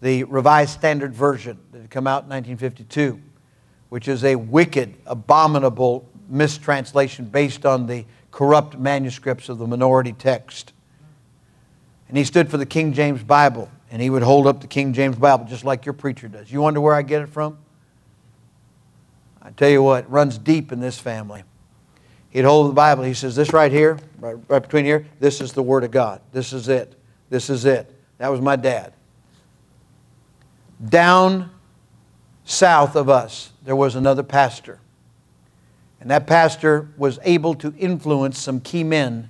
the 0.00 0.24
Revised 0.24 0.72
Standard 0.72 1.14
Version 1.14 1.58
that 1.72 1.82
had 1.82 1.90
come 1.90 2.06
out 2.06 2.24
in 2.24 2.30
1952, 2.30 3.20
which 3.88 4.08
is 4.08 4.24
a 4.24 4.34
wicked, 4.36 4.94
abominable 5.06 6.08
mistranslation 6.28 7.26
based 7.26 7.66
on 7.66 7.86
the 7.86 8.04
corrupt 8.30 8.78
manuscripts 8.78 9.48
of 9.48 9.58
the 9.58 9.66
minority 9.66 10.12
text. 10.12 10.72
And 12.08 12.16
he 12.16 12.24
stood 12.24 12.50
for 12.50 12.56
the 12.56 12.66
King 12.66 12.92
James 12.92 13.22
Bible, 13.22 13.70
and 13.90 14.02
he 14.02 14.10
would 14.10 14.22
hold 14.22 14.46
up 14.46 14.60
the 14.60 14.66
King 14.66 14.92
James 14.92 15.16
Bible 15.16 15.44
just 15.44 15.64
like 15.64 15.86
your 15.86 15.92
preacher 15.92 16.28
does. 16.28 16.50
You 16.50 16.60
wonder 16.60 16.80
where 16.80 16.94
I 16.94 17.02
get 17.02 17.22
it 17.22 17.28
from? 17.28 17.58
I 19.42 19.50
tell 19.50 19.70
you 19.70 19.82
what, 19.82 20.10
runs 20.10 20.38
deep 20.38 20.72
in 20.72 20.80
this 20.80 20.98
family. 20.98 21.44
He'd 22.30 22.44
hold 22.44 22.70
the 22.70 22.74
Bible. 22.74 23.02
He 23.04 23.14
says, 23.14 23.34
This 23.34 23.52
right 23.52 23.72
here, 23.72 23.98
right, 24.18 24.36
right 24.48 24.62
between 24.62 24.84
here, 24.84 25.06
this 25.18 25.40
is 25.40 25.52
the 25.52 25.62
Word 25.62 25.84
of 25.84 25.90
God. 25.90 26.20
This 26.32 26.52
is 26.52 26.68
it. 26.68 26.94
This 27.28 27.50
is 27.50 27.64
it. 27.64 27.94
That 28.18 28.28
was 28.28 28.40
my 28.40 28.56
dad. 28.56 28.92
Down 30.88 31.50
south 32.44 32.96
of 32.96 33.08
us, 33.08 33.52
there 33.64 33.76
was 33.76 33.96
another 33.96 34.22
pastor. 34.22 34.78
And 36.00 36.10
that 36.10 36.26
pastor 36.26 36.88
was 36.96 37.18
able 37.22 37.54
to 37.56 37.74
influence 37.76 38.38
some 38.38 38.60
key 38.60 38.84
men 38.84 39.28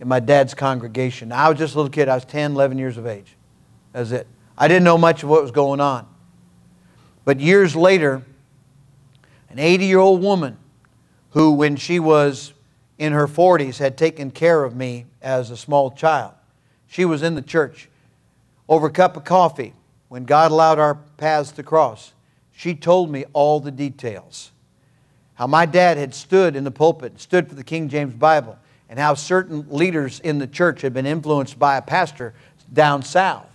in 0.00 0.08
my 0.08 0.20
dad's 0.20 0.54
congregation. 0.54 1.28
Now, 1.28 1.46
I 1.46 1.48
was 1.48 1.58
just 1.58 1.74
a 1.74 1.76
little 1.76 1.90
kid. 1.90 2.08
I 2.08 2.14
was 2.14 2.24
10, 2.24 2.52
11 2.52 2.78
years 2.78 2.96
of 2.96 3.06
age. 3.06 3.36
That's 3.92 4.10
it. 4.10 4.26
I 4.56 4.66
didn't 4.68 4.84
know 4.84 4.98
much 4.98 5.22
of 5.22 5.28
what 5.28 5.42
was 5.42 5.50
going 5.50 5.80
on. 5.80 6.06
But 7.24 7.40
years 7.40 7.76
later, 7.76 8.22
an 9.58 9.64
80 9.64 9.86
year 9.86 9.98
old 9.98 10.22
woman 10.22 10.56
who, 11.30 11.50
when 11.50 11.74
she 11.74 11.98
was 11.98 12.52
in 12.96 13.12
her 13.12 13.26
40s, 13.26 13.78
had 13.78 13.98
taken 13.98 14.30
care 14.30 14.62
of 14.62 14.76
me 14.76 15.06
as 15.20 15.50
a 15.50 15.56
small 15.56 15.90
child, 15.90 16.32
she 16.86 17.04
was 17.04 17.24
in 17.24 17.34
the 17.34 17.42
church 17.42 17.88
over 18.68 18.86
a 18.86 18.90
cup 18.90 19.16
of 19.16 19.24
coffee 19.24 19.72
when 20.06 20.24
God 20.24 20.52
allowed 20.52 20.78
our 20.78 20.94
paths 21.16 21.50
to 21.52 21.64
cross. 21.64 22.12
She 22.52 22.76
told 22.76 23.10
me 23.10 23.24
all 23.32 23.58
the 23.58 23.72
details. 23.72 24.52
How 25.34 25.48
my 25.48 25.66
dad 25.66 25.96
had 25.96 26.14
stood 26.14 26.54
in 26.54 26.62
the 26.62 26.70
pulpit, 26.70 27.20
stood 27.20 27.48
for 27.48 27.56
the 27.56 27.64
King 27.64 27.88
James 27.88 28.14
Bible 28.14 28.56
and 28.88 28.96
how 28.96 29.14
certain 29.14 29.66
leaders 29.68 30.20
in 30.20 30.38
the 30.38 30.46
church 30.46 30.82
had 30.82 30.94
been 30.94 31.04
influenced 31.04 31.58
by 31.58 31.78
a 31.78 31.82
pastor 31.82 32.32
down 32.72 33.02
south. 33.02 33.50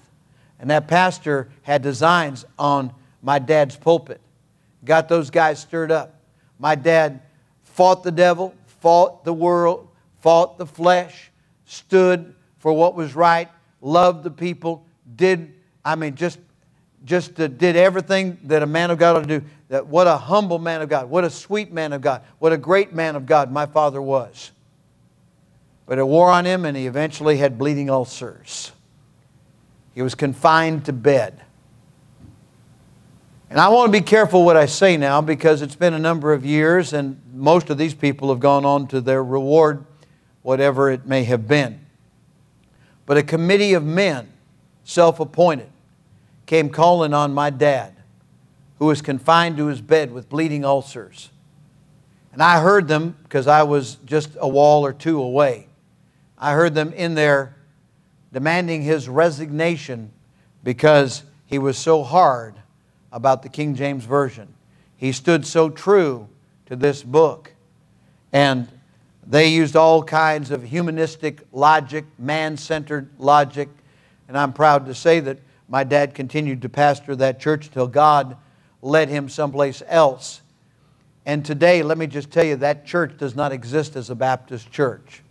And 0.59 0.69
that 0.69 0.89
pastor 0.89 1.47
had 1.61 1.81
designs 1.81 2.43
on 2.59 2.93
my 3.21 3.39
dad's 3.39 3.77
pulpit. 3.77 4.19
Got 4.85 5.07
those 5.09 5.29
guys 5.29 5.59
stirred 5.59 5.91
up. 5.91 6.19
My 6.59 6.75
dad 6.75 7.21
fought 7.63 8.03
the 8.03 8.11
devil, 8.11 8.53
fought 8.65 9.23
the 9.23 9.33
world, 9.33 9.87
fought 10.21 10.57
the 10.57 10.65
flesh, 10.65 11.31
stood 11.65 12.35
for 12.59 12.73
what 12.73 12.95
was 12.95 13.15
right, 13.15 13.49
loved 13.81 14.23
the 14.23 14.31
people, 14.31 14.85
did, 15.15 15.53
I 15.83 15.95
mean, 15.95 16.15
just, 16.15 16.39
just 17.03 17.39
uh, 17.39 17.47
did 17.47 17.75
everything 17.75 18.39
that 18.43 18.63
a 18.63 18.65
man 18.65 18.91
of 18.91 18.97
God 18.97 19.17
ought 19.17 19.27
to 19.27 19.39
do. 19.39 19.45
That 19.69 19.87
what 19.87 20.07
a 20.07 20.15
humble 20.15 20.59
man 20.59 20.81
of 20.81 20.89
God, 20.89 21.09
what 21.09 21.23
a 21.23 21.29
sweet 21.29 21.73
man 21.73 21.93
of 21.93 22.01
God, 22.01 22.21
what 22.39 22.53
a 22.53 22.57
great 22.57 22.93
man 22.93 23.15
of 23.15 23.25
God 23.25 23.51
my 23.51 23.65
father 23.65 24.01
was. 24.01 24.51
But 25.85 25.97
it 25.97 26.07
wore 26.07 26.29
on 26.29 26.45
him, 26.45 26.63
and 26.63 26.77
he 26.77 26.87
eventually 26.87 27.37
had 27.37 27.57
bleeding 27.57 27.89
ulcers. 27.89 28.71
He 29.93 30.01
was 30.01 30.15
confined 30.15 30.85
to 30.85 30.93
bed. 30.93 31.41
And 33.53 33.61
I 33.61 33.67
want 33.67 33.93
to 33.93 33.99
be 33.99 34.03
careful 34.03 34.43
what 34.43 34.57
I 34.57 34.65
say 34.65 34.97
now 34.97 35.21
because 35.21 35.61
it's 35.61 35.75
been 35.75 35.93
a 35.93 35.99
number 35.99 36.33
of 36.33 36.43
years, 36.43 36.91
and 36.91 37.21
most 37.35 37.69
of 37.69 37.77
these 37.77 37.93
people 37.93 38.29
have 38.29 38.39
gone 38.39 38.65
on 38.65 38.87
to 38.87 38.99
their 38.99 39.23
reward, 39.23 39.85
whatever 40.41 40.89
it 40.89 41.05
may 41.05 41.23
have 41.25 41.47
been. 41.47 41.79
But 43.05 43.17
a 43.17 43.21
committee 43.21 43.75
of 43.75 43.83
men, 43.83 44.27
self 44.83 45.19
appointed, 45.19 45.69
came 46.47 46.71
calling 46.71 47.13
on 47.13 47.31
my 47.31 47.51
dad, 47.51 47.93
who 48.79 48.87
was 48.87 49.03
confined 49.03 49.57
to 49.57 49.67
his 49.67 49.81
bed 49.81 50.11
with 50.11 50.29
bleeding 50.29 50.65
ulcers. 50.65 51.29
And 52.31 52.41
I 52.41 52.59
heard 52.59 52.87
them 52.87 53.15
because 53.21 53.45
I 53.45 53.61
was 53.61 53.97
just 54.03 54.31
a 54.39 54.47
wall 54.47 54.83
or 54.83 54.93
two 54.93 55.21
away. 55.21 55.67
I 56.39 56.53
heard 56.53 56.73
them 56.73 56.91
in 56.93 57.13
there 57.13 57.55
demanding 58.31 58.81
his 58.81 59.07
resignation 59.07 60.11
because 60.63 61.21
he 61.45 61.59
was 61.59 61.77
so 61.77 62.01
hard 62.01 62.55
about 63.13 63.43
the 63.43 63.49
King 63.49 63.75
James 63.75 64.03
Version. 64.03 64.53
He 64.97 65.13
stood 65.13 65.47
so 65.47 65.69
true 65.69 66.27
to 66.65 66.75
this 66.75 67.03
book. 67.03 67.53
And 68.33 68.67
they 69.25 69.47
used 69.47 69.75
all 69.77 70.03
kinds 70.03 70.51
of 70.51 70.63
humanistic 70.63 71.41
logic, 71.53 72.05
man 72.17 72.57
centered 72.57 73.09
logic. 73.17 73.69
And 74.27 74.37
I'm 74.37 74.51
proud 74.51 74.87
to 74.87 74.95
say 74.95 75.21
that 75.21 75.37
my 75.69 75.85
dad 75.85 76.13
continued 76.13 76.63
to 76.63 76.69
pastor 76.69 77.15
that 77.17 77.39
church 77.39 77.69
till 77.69 77.87
God 77.87 78.35
led 78.81 79.07
him 79.07 79.29
someplace 79.29 79.81
else. 79.87 80.41
And 81.25 81.45
today, 81.45 81.83
let 81.83 81.97
me 81.97 82.07
just 82.07 82.31
tell 82.31 82.43
you, 82.43 82.57
that 82.57 82.85
church 82.85 83.17
does 83.17 83.35
not 83.35 83.53
exist 83.53 83.95
as 83.95 84.09
a 84.09 84.15
Baptist 84.15 84.71
church 84.71 85.21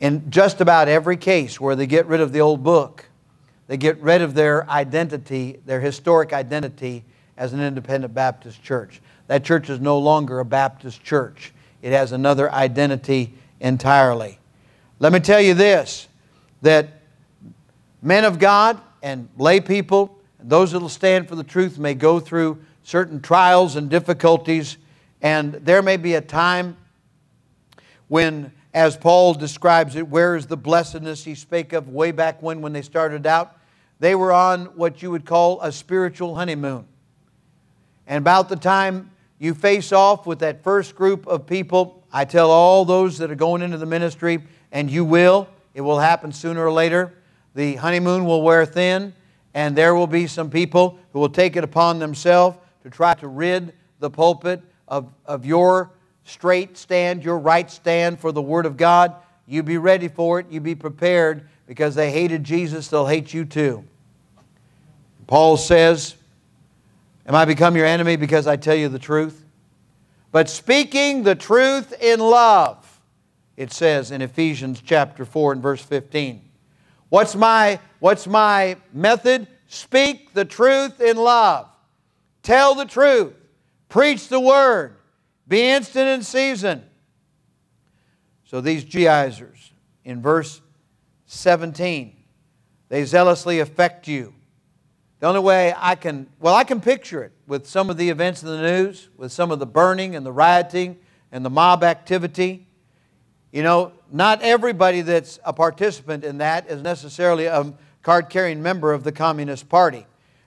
in 0.00 0.30
just 0.30 0.60
about 0.60 0.88
every 0.88 1.16
case 1.16 1.60
where 1.60 1.76
they 1.76 1.86
get 1.86 2.06
rid 2.06 2.20
of 2.20 2.32
the 2.32 2.40
old 2.40 2.62
book, 2.62 3.06
they 3.66 3.76
get 3.76 3.98
rid 4.00 4.22
of 4.22 4.34
their 4.34 4.68
identity, 4.68 5.60
their 5.64 5.80
historic 5.80 6.32
identity 6.32 7.04
as 7.36 7.52
an 7.52 7.60
independent 7.60 8.14
Baptist 8.14 8.62
church. 8.62 9.00
That 9.26 9.44
church 9.44 9.70
is 9.70 9.80
no 9.80 9.98
longer 9.98 10.40
a 10.40 10.44
Baptist 10.44 11.02
church, 11.02 11.52
it 11.82 11.92
has 11.92 12.12
another 12.12 12.50
identity 12.52 13.34
entirely. 13.60 14.38
Let 14.98 15.12
me 15.12 15.20
tell 15.20 15.40
you 15.40 15.54
this 15.54 16.08
that 16.62 17.00
men 18.00 18.24
of 18.24 18.38
God 18.38 18.80
and 19.02 19.28
lay 19.36 19.60
people, 19.60 20.18
those 20.40 20.72
that 20.72 20.80
will 20.80 20.88
stand 20.88 21.28
for 21.28 21.34
the 21.34 21.44
truth 21.44 21.78
may 21.78 21.94
go 21.94 22.20
through 22.20 22.58
certain 22.84 23.20
trials 23.20 23.76
and 23.76 23.90
difficulties, 23.90 24.76
and 25.20 25.54
there 25.54 25.82
may 25.82 25.96
be 25.96 26.14
a 26.14 26.20
time 26.20 26.76
when, 28.08 28.52
as 28.74 28.96
Paul 28.96 29.34
describes 29.34 29.94
it, 29.94 30.08
where 30.08 30.34
is 30.34 30.46
the 30.46 30.56
blessedness 30.56 31.22
he 31.22 31.36
spake 31.36 31.72
of 31.72 31.88
way 31.88 32.10
back 32.10 32.42
when, 32.42 32.60
when 32.60 32.72
they 32.72 32.82
started 32.82 33.24
out? 33.24 33.56
They 34.00 34.16
were 34.16 34.32
on 34.32 34.66
what 34.76 35.00
you 35.00 35.12
would 35.12 35.24
call 35.24 35.60
a 35.60 35.70
spiritual 35.70 36.34
honeymoon. 36.34 36.84
And 38.08 38.18
about 38.18 38.48
the 38.48 38.56
time 38.56 39.12
you 39.38 39.54
face 39.54 39.92
off 39.92 40.26
with 40.26 40.40
that 40.40 40.64
first 40.64 40.96
group 40.96 41.24
of 41.28 41.46
people, 41.46 42.02
I 42.12 42.24
tell 42.24 42.50
all 42.50 42.84
those 42.84 43.18
that 43.18 43.30
are 43.30 43.36
going 43.36 43.62
into 43.62 43.78
the 43.78 43.86
ministry, 43.86 44.42
and 44.72 44.90
you 44.90 45.04
will, 45.04 45.48
it 45.72 45.80
will 45.80 46.00
happen 46.00 46.32
sooner 46.32 46.66
or 46.66 46.72
later. 46.72 47.14
The 47.54 47.76
honeymoon 47.76 48.24
will 48.24 48.42
wear 48.42 48.66
thin, 48.66 49.14
and 49.54 49.76
there 49.76 49.94
will 49.94 50.08
be 50.08 50.26
some 50.26 50.50
people 50.50 50.98
who 51.12 51.20
will 51.20 51.28
take 51.28 51.54
it 51.54 51.62
upon 51.62 52.00
themselves 52.00 52.58
to 52.82 52.90
try 52.90 53.14
to 53.14 53.28
rid 53.28 53.72
the 54.00 54.10
pulpit 54.10 54.60
of, 54.88 55.12
of 55.24 55.46
your 55.46 55.92
straight 56.24 56.76
stand, 56.76 57.24
your 57.24 57.38
right 57.38 57.70
stand 57.70 58.18
for 58.18 58.32
the 58.32 58.42
Word 58.42 58.66
of 58.66 58.76
God. 58.76 59.14
You 59.46 59.62
be 59.62 59.78
ready 59.78 60.08
for 60.08 60.40
it. 60.40 60.46
You 60.50 60.60
be 60.60 60.74
prepared 60.74 61.48
because 61.66 61.94
they 61.94 62.10
hated 62.10 62.44
Jesus, 62.44 62.88
they'll 62.88 63.06
hate 63.06 63.32
you 63.32 63.44
too. 63.44 63.84
Paul 65.26 65.56
says, 65.56 66.16
Am 67.26 67.34
I 67.34 67.46
become 67.46 67.74
your 67.74 67.86
enemy 67.86 68.16
because 68.16 68.46
I 68.46 68.56
tell 68.56 68.74
you 68.74 68.88
the 68.88 68.98
truth? 68.98 69.44
But 70.30 70.50
speaking 70.50 71.22
the 71.22 71.34
truth 71.34 71.94
in 72.02 72.20
love, 72.20 73.00
it 73.56 73.72
says 73.72 74.10
in 74.10 74.20
Ephesians 74.20 74.82
chapter 74.84 75.24
4 75.24 75.52
and 75.52 75.62
verse 75.62 75.80
15. 75.80 76.42
What's 77.08 77.34
my, 77.34 77.78
what's 78.00 78.26
my 78.26 78.76
method? 78.92 79.46
Speak 79.68 80.34
the 80.34 80.44
truth 80.44 81.00
in 81.00 81.16
love. 81.16 81.68
Tell 82.42 82.74
the 82.74 82.84
truth. 82.84 83.32
Preach 83.88 84.28
the 84.28 84.40
word. 84.40 84.93
Be 85.46 85.68
instant 85.68 86.08
in 86.08 86.22
season. 86.22 86.82
So 88.44 88.60
these 88.60 88.84
Judaizers, 88.84 89.72
in 90.04 90.22
verse 90.22 90.60
17, 91.26 92.16
they 92.88 93.04
zealously 93.04 93.60
affect 93.60 94.06
you 94.06 94.34
the 95.24 95.28
only 95.28 95.40
way 95.40 95.74
I 95.74 95.94
can, 95.94 96.26
well, 96.38 96.54
I 96.54 96.64
can 96.64 96.82
picture 96.82 97.22
it 97.22 97.32
with 97.46 97.66
some 97.66 97.88
of 97.88 97.96
the 97.96 98.10
events 98.10 98.42
in 98.42 98.48
the 98.50 98.60
news, 98.60 99.08
with 99.16 99.32
some 99.32 99.50
of 99.50 99.58
the 99.58 99.64
burning 99.64 100.14
and 100.14 100.26
the 100.26 100.30
rioting 100.30 100.98
and 101.32 101.42
the 101.42 101.48
mob 101.48 101.82
activity. 101.82 102.66
You 103.50 103.62
know, 103.62 103.92
not 104.12 104.42
everybody 104.42 105.00
that's 105.00 105.38
a 105.42 105.54
participant 105.54 106.24
in 106.24 106.36
that 106.38 106.68
is 106.68 106.82
necessarily 106.82 107.46
a 107.46 107.72
card 108.02 108.28
carrying 108.28 108.62
member 108.62 108.92
of 108.92 109.02
the 109.02 109.12
Communist 109.12 109.70
Party. 109.70 110.04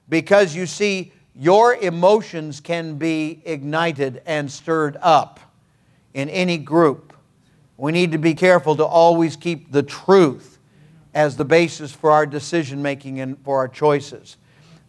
Because 0.09 0.55
you 0.55 0.67
see, 0.67 1.11
your 1.39 1.75
emotions 1.75 2.59
can 2.59 2.97
be 2.97 3.41
ignited 3.45 4.21
and 4.25 4.51
stirred 4.51 4.97
up 5.01 5.39
in 6.13 6.29
any 6.29 6.57
group. 6.57 7.13
We 7.77 7.91
need 7.91 8.11
to 8.13 8.17
be 8.17 8.33
careful 8.33 8.75
to 8.77 8.85
always 8.85 9.35
keep 9.35 9.71
the 9.71 9.83
truth 9.83 10.57
as 11.13 11.37
the 11.37 11.45
basis 11.45 11.91
for 11.91 12.11
our 12.11 12.25
decision 12.25 12.81
making 12.81 13.19
and 13.19 13.37
for 13.43 13.57
our 13.57 13.67
choices. 13.67 14.37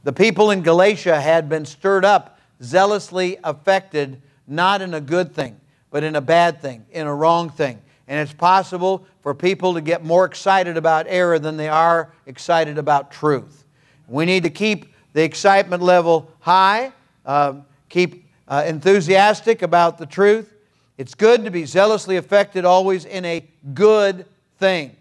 The 0.05 0.13
people 0.13 0.51
in 0.51 0.63
Galatia 0.63 1.21
had 1.21 1.51
been 1.51 1.67
stirred 1.67 2.05
up, 2.05 2.41
zealously 2.63 3.37
affected, 3.45 4.23
not 4.47 4.81
in 4.81 4.95
a 4.95 5.01
good 5.03 5.35
thing, 5.35 5.61
but 5.91 6.03
in 6.03 6.17
a 6.17 6.21
bad 6.23 6.63
thing, 6.63 6.87
in 6.91 7.07
a 7.07 7.15
wrong 7.15 7.51
thing. 7.51 7.79
And 8.07 8.19
it's 8.21 8.33
possible 8.33 9.07
for 9.21 9.35
people 9.35 9.75
to 9.75 9.83
get 9.83 10.03
more 10.03 10.25
excited 10.25 10.79
about 10.79 11.05
error 11.09 11.39
than 11.39 11.59
they 11.59 11.69
are 11.69 12.11
excited 12.25 12.79
about 12.79 13.11
truth. 13.11 13.67
We 14.07 14.25
need 14.25 14.45
to 14.45 14.51
keep 14.51 14.95
the 15.13 15.23
excitement 15.23 15.83
level 15.83 16.31
high, 16.41 16.93
uh, 17.25 17.55
keep 17.89 18.27
uh, 18.47 18.65
enthusiastic 18.67 19.63
about 19.63 19.99
the 19.99 20.07
truth. 20.07 20.55
It's 20.97 21.15
good 21.15 21.45
to 21.45 21.51
be 21.51 21.65
zealously 21.65 22.17
affected 22.17 22.65
always 22.65 23.05
in 23.05 23.25
a 23.25 23.45
good 23.75 24.27
thing. 24.59 24.97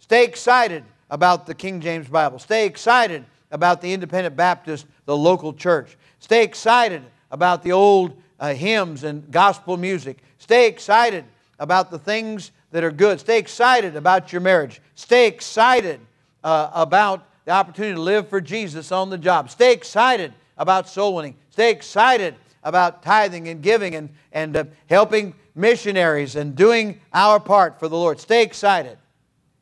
Stay 0.00 0.24
excited 0.24 0.84
about 1.10 1.46
the 1.46 1.54
King 1.54 1.80
James 1.80 2.08
Bible. 2.08 2.38
Stay 2.38 2.66
excited 2.66 3.24
about 3.50 3.80
the 3.80 3.92
Independent 3.92 4.36
Baptist, 4.36 4.86
the 5.04 5.16
local 5.16 5.52
church. 5.52 5.96
Stay 6.18 6.42
excited 6.42 7.02
about 7.30 7.62
the 7.62 7.72
old 7.72 8.16
uh, 8.40 8.54
hymns 8.54 9.04
and 9.04 9.30
gospel 9.30 9.76
music. 9.76 10.18
Stay 10.38 10.66
excited 10.66 11.24
about 11.58 11.90
the 11.90 11.98
things 11.98 12.50
that 12.70 12.82
are 12.82 12.90
good. 12.90 13.20
Stay 13.20 13.38
excited 13.38 13.96
about 13.96 14.32
your 14.32 14.40
marriage. 14.40 14.80
Stay 14.94 15.26
excited 15.26 16.00
uh, 16.42 16.70
about 16.74 17.26
the 17.44 17.52
opportunity 17.52 17.94
to 17.94 18.00
live 18.00 18.28
for 18.28 18.40
Jesus 18.40 18.90
on 18.92 19.10
the 19.10 19.18
job. 19.18 19.50
Stay 19.50 19.72
excited 19.72 20.32
about 20.56 20.88
soul 20.88 21.14
winning. 21.14 21.36
Stay 21.50 21.70
excited 21.70 22.34
about 22.62 23.02
tithing 23.02 23.48
and 23.48 23.62
giving 23.62 23.94
and, 23.94 24.08
and 24.32 24.56
uh, 24.56 24.64
helping 24.88 25.34
missionaries 25.54 26.36
and 26.36 26.56
doing 26.56 27.00
our 27.12 27.38
part 27.38 27.78
for 27.78 27.88
the 27.88 27.96
Lord. 27.96 28.18
Stay 28.18 28.42
excited. 28.42 28.96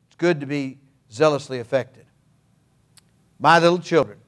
It's 0.07 0.15
good 0.15 0.39
to 0.39 0.45
be 0.45 0.77
zealously 1.11 1.59
affected. 1.59 2.05
My 3.39 3.59
little 3.59 3.79
children, 3.79 4.19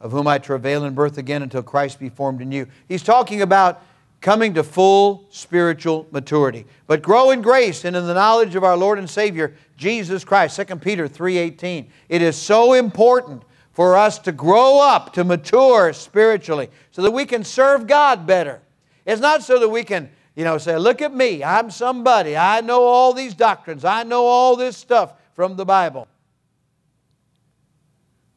of 0.00 0.10
whom 0.10 0.26
I 0.26 0.38
travail 0.38 0.84
in 0.84 0.94
birth 0.94 1.18
again 1.18 1.42
until 1.42 1.62
Christ 1.62 2.00
be 2.00 2.08
formed 2.08 2.40
in 2.40 2.50
you. 2.50 2.66
He's 2.88 3.02
talking 3.02 3.42
about 3.42 3.82
coming 4.20 4.54
to 4.54 4.62
full 4.62 5.26
spiritual 5.30 6.06
maturity. 6.10 6.66
But 6.86 7.02
grow 7.02 7.30
in 7.30 7.40
grace 7.40 7.84
and 7.84 7.96
in 7.96 8.06
the 8.06 8.14
knowledge 8.14 8.54
of 8.54 8.64
our 8.64 8.76
Lord 8.76 8.98
and 8.98 9.08
Savior, 9.08 9.54
Jesus 9.76 10.24
Christ. 10.24 10.56
2 10.56 10.76
Peter 10.76 11.08
3.18. 11.08 11.88
It 12.08 12.22
is 12.22 12.36
so 12.36 12.74
important 12.74 13.42
for 13.72 13.96
us 13.96 14.18
to 14.20 14.32
grow 14.32 14.80
up, 14.80 15.14
to 15.14 15.24
mature 15.24 15.92
spiritually, 15.92 16.68
so 16.90 17.02
that 17.02 17.12
we 17.12 17.24
can 17.24 17.44
serve 17.44 17.86
God 17.86 18.26
better. 18.26 18.60
It's 19.06 19.20
not 19.20 19.42
so 19.42 19.58
that 19.58 19.68
we 19.68 19.84
can, 19.84 20.10
you 20.34 20.44
know, 20.44 20.58
say, 20.58 20.76
look 20.76 21.00
at 21.00 21.14
me, 21.14 21.42
I'm 21.42 21.70
somebody, 21.70 22.36
I 22.36 22.60
know 22.60 22.82
all 22.82 23.14
these 23.14 23.34
doctrines, 23.34 23.84
I 23.84 24.02
know 24.02 24.26
all 24.26 24.56
this 24.56 24.76
stuff 24.76 25.14
from 25.34 25.56
the 25.56 25.64
Bible 25.64 26.08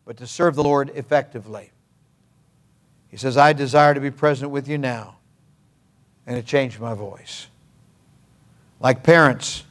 but 0.05 0.17
to 0.17 0.27
serve 0.27 0.55
the 0.55 0.63
Lord 0.63 0.91
effectively. 0.95 1.71
He 3.07 3.17
says, 3.17 3.37
I 3.37 3.53
desire 3.53 3.93
to 3.93 3.99
be 3.99 4.11
present 4.11 4.51
with 4.51 4.67
you 4.67 4.77
now 4.77 5.17
and 6.25 6.37
it 6.37 6.45
changed 6.45 6.79
my 6.79 6.93
voice. 6.93 7.47
Like 8.79 9.03
parents 9.03 9.63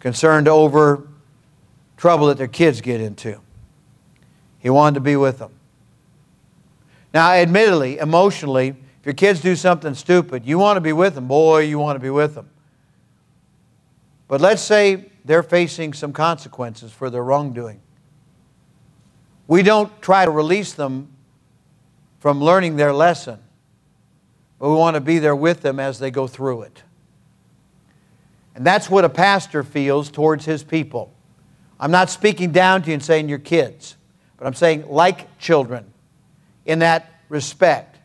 concerned 0.00 0.48
over 0.48 1.06
trouble 1.96 2.26
that 2.28 2.38
their 2.38 2.48
kids 2.48 2.80
get 2.80 3.00
into, 3.00 3.40
he 4.58 4.70
wanted 4.70 4.94
to 4.94 5.00
be 5.00 5.16
with 5.16 5.38
them. 5.38 5.52
Now, 7.14 7.32
admittedly, 7.32 7.98
emotionally, 7.98 8.68
if 8.68 9.06
your 9.06 9.14
kids 9.14 9.40
do 9.40 9.54
something 9.56 9.94
stupid, 9.94 10.46
you 10.46 10.58
want 10.58 10.76
to 10.76 10.80
be 10.80 10.92
with 10.92 11.14
them. 11.14 11.28
Boy, 11.28 11.60
you 11.60 11.78
want 11.78 11.96
to 11.96 12.00
be 12.00 12.10
with 12.10 12.34
them. 12.34 12.48
But 14.28 14.40
let's 14.40 14.62
say 14.62 15.10
they're 15.24 15.42
facing 15.42 15.92
some 15.92 16.12
consequences 16.12 16.90
for 16.90 17.10
their 17.10 17.22
wrongdoing. 17.22 17.80
We 19.46 19.62
don't 19.62 20.00
try 20.00 20.24
to 20.24 20.30
release 20.30 20.72
them 20.72 21.08
from 22.18 22.40
learning 22.40 22.76
their 22.76 22.92
lesson, 22.92 23.40
but 24.62 24.68
we 24.68 24.76
want 24.76 24.94
to 24.94 25.00
be 25.00 25.18
there 25.18 25.34
with 25.34 25.60
them 25.60 25.80
as 25.80 25.98
they 25.98 26.12
go 26.12 26.28
through 26.28 26.62
it. 26.62 26.84
And 28.54 28.64
that's 28.64 28.88
what 28.88 29.04
a 29.04 29.08
pastor 29.08 29.64
feels 29.64 30.08
towards 30.08 30.44
his 30.44 30.62
people. 30.62 31.12
I'm 31.80 31.90
not 31.90 32.10
speaking 32.10 32.52
down 32.52 32.82
to 32.82 32.88
you 32.90 32.94
and 32.94 33.02
saying 33.02 33.28
you're 33.28 33.40
kids, 33.40 33.96
but 34.36 34.46
I'm 34.46 34.54
saying 34.54 34.88
like 34.88 35.36
children 35.40 35.92
in 36.64 36.78
that 36.78 37.10
respect. 37.28 37.98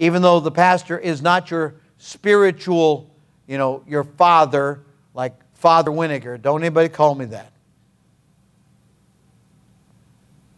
Even 0.00 0.22
though 0.22 0.40
the 0.40 0.50
pastor 0.50 0.98
is 0.98 1.22
not 1.22 1.52
your 1.52 1.76
spiritual, 1.98 3.08
you 3.46 3.56
know, 3.56 3.84
your 3.86 4.02
father, 4.02 4.80
like 5.14 5.34
Father 5.54 5.92
Winiger. 5.92 6.42
Don't 6.42 6.62
anybody 6.62 6.88
call 6.88 7.14
me 7.14 7.26
that. 7.26 7.52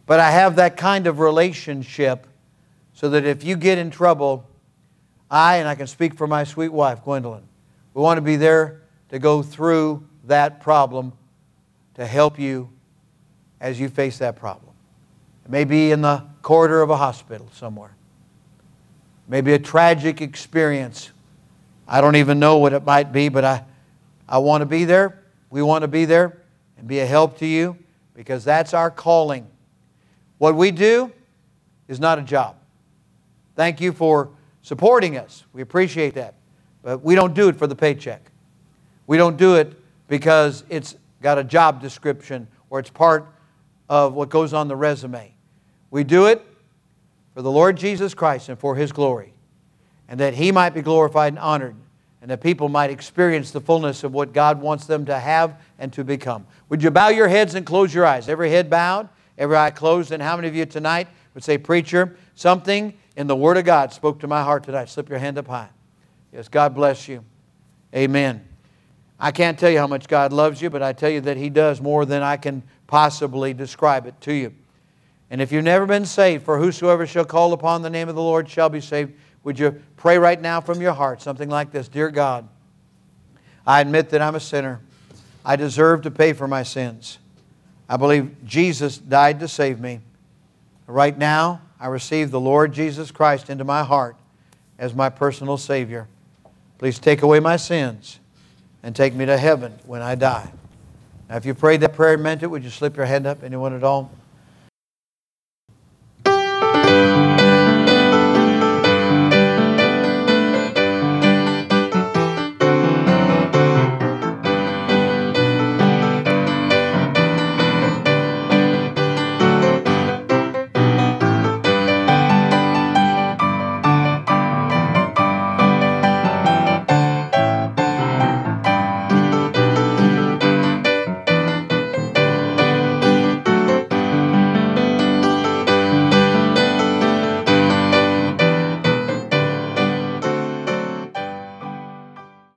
But 0.07 0.19
I 0.19 0.31
have 0.31 0.55
that 0.55 0.75
kind 0.75 1.05
of 1.05 1.19
relationship 1.19 2.25
so 2.95 3.09
that 3.09 3.25
if 3.25 3.43
you 3.43 3.55
get 3.55 3.77
in 3.77 3.91
trouble, 3.91 4.47
I, 5.35 5.57
and 5.57 5.67
I 5.67 5.75
can 5.75 5.87
speak 5.87 6.13
for 6.13 6.27
my 6.27 6.45
sweet 6.45 6.71
wife, 6.71 7.03
Gwendolyn, 7.03 7.43
we 7.93 8.01
want 8.01 8.19
to 8.19 8.21
be 8.21 8.37
there 8.37 8.83
to 9.09 9.19
go 9.19 9.43
through 9.43 10.07
that 10.27 10.61
problem 10.61 11.11
to 11.95 12.05
help 12.05 12.39
you 12.39 12.69
as 13.59 13.77
you 13.77 13.89
face 13.89 14.19
that 14.19 14.37
problem. 14.37 14.71
It 15.43 15.51
may 15.51 15.65
be 15.65 15.91
in 15.91 15.99
the 15.99 16.23
corridor 16.41 16.81
of 16.81 16.89
a 16.89 16.95
hospital 16.95 17.49
somewhere. 17.51 17.93
Maybe 19.27 19.51
a 19.51 19.59
tragic 19.59 20.21
experience. 20.21 21.11
I 21.85 21.99
don't 21.99 22.15
even 22.15 22.39
know 22.39 22.59
what 22.59 22.71
it 22.71 22.85
might 22.85 23.11
be, 23.11 23.27
but 23.27 23.43
I, 23.43 23.65
I 24.29 24.37
want 24.37 24.61
to 24.61 24.65
be 24.65 24.85
there. 24.85 25.21
We 25.49 25.61
want 25.61 25.81
to 25.81 25.89
be 25.89 26.05
there 26.05 26.37
and 26.77 26.87
be 26.87 26.99
a 26.99 27.05
help 27.05 27.39
to 27.39 27.45
you 27.45 27.77
because 28.13 28.45
that's 28.45 28.73
our 28.73 28.89
calling. 28.89 29.47
What 30.37 30.55
we 30.55 30.71
do 30.71 31.11
is 31.89 31.99
not 31.99 32.19
a 32.19 32.21
job. 32.21 32.55
Thank 33.57 33.81
you 33.81 33.91
for 33.91 34.29
supporting 34.65 35.15
us. 35.15 35.43
We 35.53 35.61
appreciate 35.61 36.15
that. 36.15 36.33
But 36.81 37.03
we 37.03 37.13
don't 37.13 37.35
do 37.35 37.49
it 37.49 37.55
for 37.55 37.67
the 37.67 37.75
paycheck. 37.75 38.31
We 39.05 39.15
don't 39.15 39.37
do 39.37 39.57
it 39.57 39.79
because 40.07 40.63
it's 40.69 40.95
got 41.21 41.37
a 41.37 41.43
job 41.43 41.79
description 41.79 42.47
or 42.71 42.79
it's 42.79 42.89
part 42.89 43.27
of 43.89 44.15
what 44.15 44.29
goes 44.29 44.53
on 44.53 44.67
the 44.67 44.75
resume. 44.75 45.31
We 45.91 46.03
do 46.03 46.25
it 46.25 46.43
for 47.35 47.43
the 47.43 47.51
Lord 47.51 47.77
Jesus 47.77 48.15
Christ 48.15 48.49
and 48.49 48.57
for 48.57 48.75
His 48.75 48.91
glory, 48.91 49.35
and 50.09 50.19
that 50.19 50.33
He 50.33 50.51
might 50.51 50.71
be 50.71 50.81
glorified 50.81 51.33
and 51.33 51.39
honored, 51.39 51.75
and 52.23 52.31
that 52.31 52.41
people 52.41 52.67
might 52.67 52.89
experience 52.89 53.51
the 53.51 53.61
fullness 53.61 54.03
of 54.03 54.13
what 54.13 54.33
God 54.33 54.59
wants 54.59 54.87
them 54.87 55.05
to 55.05 55.19
have 55.19 55.61
and 55.77 55.93
to 55.93 56.03
become. 56.03 56.47
Would 56.69 56.81
you 56.81 56.89
bow 56.89 57.09
your 57.09 57.27
heads 57.27 57.53
and 57.53 57.67
close 57.67 57.93
your 57.93 58.07
eyes? 58.07 58.27
Every 58.27 58.49
head 58.49 58.71
bowed, 58.71 59.09
every 59.37 59.57
eye 59.57 59.69
closed, 59.69 60.11
and 60.11 60.23
how 60.23 60.35
many 60.35 60.47
of 60.47 60.55
you 60.55 60.65
tonight 60.65 61.07
would 61.35 61.43
say, 61.43 61.59
Preacher, 61.59 62.17
something 62.33 62.97
in 63.15 63.27
the 63.27 63.35
Word 63.35 63.57
of 63.57 63.65
God 63.65 63.93
spoke 63.93 64.19
to 64.19 64.27
my 64.27 64.43
heart 64.43 64.63
tonight? 64.63 64.89
Slip 64.89 65.09
your 65.09 65.19
hand 65.19 65.37
up 65.37 65.47
high. 65.47 65.69
Yes, 66.33 66.47
God 66.47 66.75
bless 66.75 67.07
you. 67.07 67.23
Amen. 67.95 68.45
I 69.19 69.31
can't 69.31 69.57
tell 69.57 69.69
you 69.69 69.79
how 69.79 69.87
much 69.87 70.07
God 70.07 70.33
loves 70.33 70.61
you, 70.61 70.69
but 70.69 70.83
I 70.83 70.93
tell 70.93 71.09
you 71.09 71.21
that 71.21 71.37
He 71.37 71.49
does 71.49 71.79
more 71.79 72.05
than 72.05 72.21
I 72.21 72.37
can 72.37 72.63
possibly 72.87 73.53
describe 73.53 74.05
it 74.05 74.19
to 74.21 74.33
you. 74.33 74.53
And 75.29 75.41
if 75.41 75.51
you've 75.51 75.63
never 75.63 75.85
been 75.85 76.05
saved, 76.05 76.43
for 76.43 76.59
whosoever 76.59 77.07
shall 77.07 77.25
call 77.25 77.53
upon 77.53 77.81
the 77.81 77.89
name 77.89 78.09
of 78.09 78.15
the 78.15 78.21
Lord 78.21 78.49
shall 78.49 78.69
be 78.69 78.81
saved. 78.81 79.13
Would 79.43 79.59
you 79.59 79.81
pray 79.95 80.17
right 80.17 80.39
now 80.39 80.59
from 80.59 80.81
your 80.81 80.93
heart 80.93 81.21
something 81.21 81.49
like 81.49 81.71
this 81.71 81.87
Dear 81.87 82.09
God, 82.09 82.47
I 83.65 83.81
admit 83.81 84.09
that 84.09 84.21
I'm 84.21 84.35
a 84.35 84.39
sinner. 84.39 84.81
I 85.43 85.55
deserve 85.55 86.01
to 86.03 86.11
pay 86.11 86.33
for 86.33 86.47
my 86.47 86.63
sins. 86.63 87.19
I 87.87 87.97
believe 87.97 88.35
Jesus 88.43 88.97
died 88.97 89.39
to 89.41 89.47
save 89.47 89.79
me. 89.79 90.01
Right 90.87 91.17
now, 91.17 91.61
I 91.85 91.87
receive 91.87 92.31
the 92.31 92.39
Lord 92.39 92.73
Jesus 92.73 93.11
Christ 93.11 93.47
into 93.47 93.63
my 93.63 93.83
heart 93.83 94.15
as 94.79 94.95
my 94.95 95.07
personal 95.07 95.55
Savior. 95.55 96.07
Please 96.79 96.97
take 96.97 97.21
away 97.21 97.39
my 97.39 97.57
sins 97.57 98.19
and 98.81 98.95
take 98.95 99.13
me 99.13 99.27
to 99.27 99.37
heaven 99.37 99.77
when 99.85 100.01
I 100.01 100.15
die. 100.15 100.51
Now, 101.29 101.35
if 101.35 101.45
you 101.45 101.53
prayed 101.53 101.81
that 101.81 101.93
prayer 101.93 102.15
and 102.15 102.23
meant 102.23 102.41
it, 102.41 102.47
would 102.47 102.63
you 102.63 102.71
slip 102.71 102.97
your 102.97 103.05
hand 103.05 103.27
up? 103.27 103.43
Anyone 103.43 103.71
at 103.75 103.83
all? 103.83 104.09